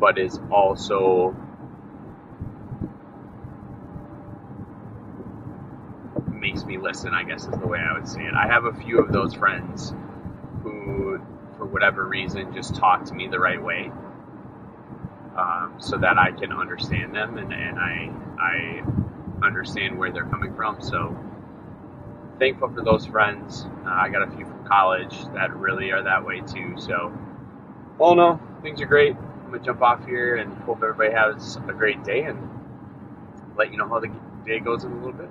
but 0.00 0.18
is 0.18 0.40
also 0.50 1.36
makes 6.32 6.57
me 6.68 6.78
listen, 6.78 7.14
I 7.14 7.24
guess 7.24 7.44
is 7.44 7.50
the 7.58 7.66
way 7.66 7.80
I 7.80 7.94
would 7.94 8.08
say 8.08 8.20
it. 8.22 8.34
I 8.34 8.46
have 8.46 8.66
a 8.66 8.72
few 8.72 9.00
of 9.00 9.12
those 9.12 9.34
friends 9.34 9.92
who, 10.62 11.20
for 11.56 11.66
whatever 11.66 12.06
reason, 12.06 12.54
just 12.54 12.76
talk 12.76 13.06
to 13.06 13.14
me 13.14 13.26
the 13.26 13.40
right 13.40 13.62
way 13.62 13.90
um, 15.36 15.74
so 15.78 15.96
that 15.98 16.18
I 16.18 16.32
can 16.32 16.52
understand 16.52 17.14
them 17.14 17.38
and, 17.38 17.52
and 17.52 17.78
I, 17.78 18.12
I 18.38 19.46
understand 19.46 19.98
where 19.98 20.12
they're 20.12 20.26
coming 20.26 20.54
from. 20.54 20.82
So 20.82 21.16
thankful 22.38 22.68
for 22.70 22.82
those 22.82 23.06
friends. 23.06 23.66
Uh, 23.86 23.90
I 23.90 24.08
got 24.10 24.22
a 24.22 24.30
few 24.36 24.44
from 24.46 24.64
college 24.66 25.16
that 25.34 25.54
really 25.56 25.90
are 25.90 26.02
that 26.02 26.24
way 26.24 26.40
too. 26.40 26.74
So, 26.78 27.12
all 27.98 28.12
in 28.12 28.18
all, 28.18 28.40
things 28.62 28.80
are 28.80 28.86
great. 28.86 29.16
I'm 29.16 29.50
gonna 29.50 29.64
jump 29.64 29.82
off 29.82 30.04
here 30.06 30.36
and 30.36 30.52
hope 30.64 30.82
everybody 30.82 31.12
has 31.12 31.56
a 31.68 31.72
great 31.72 32.04
day 32.04 32.22
and 32.22 32.38
let 33.56 33.72
you 33.72 33.78
know 33.78 33.88
how 33.88 34.00
the 34.00 34.10
day 34.44 34.60
goes 34.60 34.84
in 34.84 34.92
a 34.92 34.96
little 34.96 35.12
bit. 35.12 35.30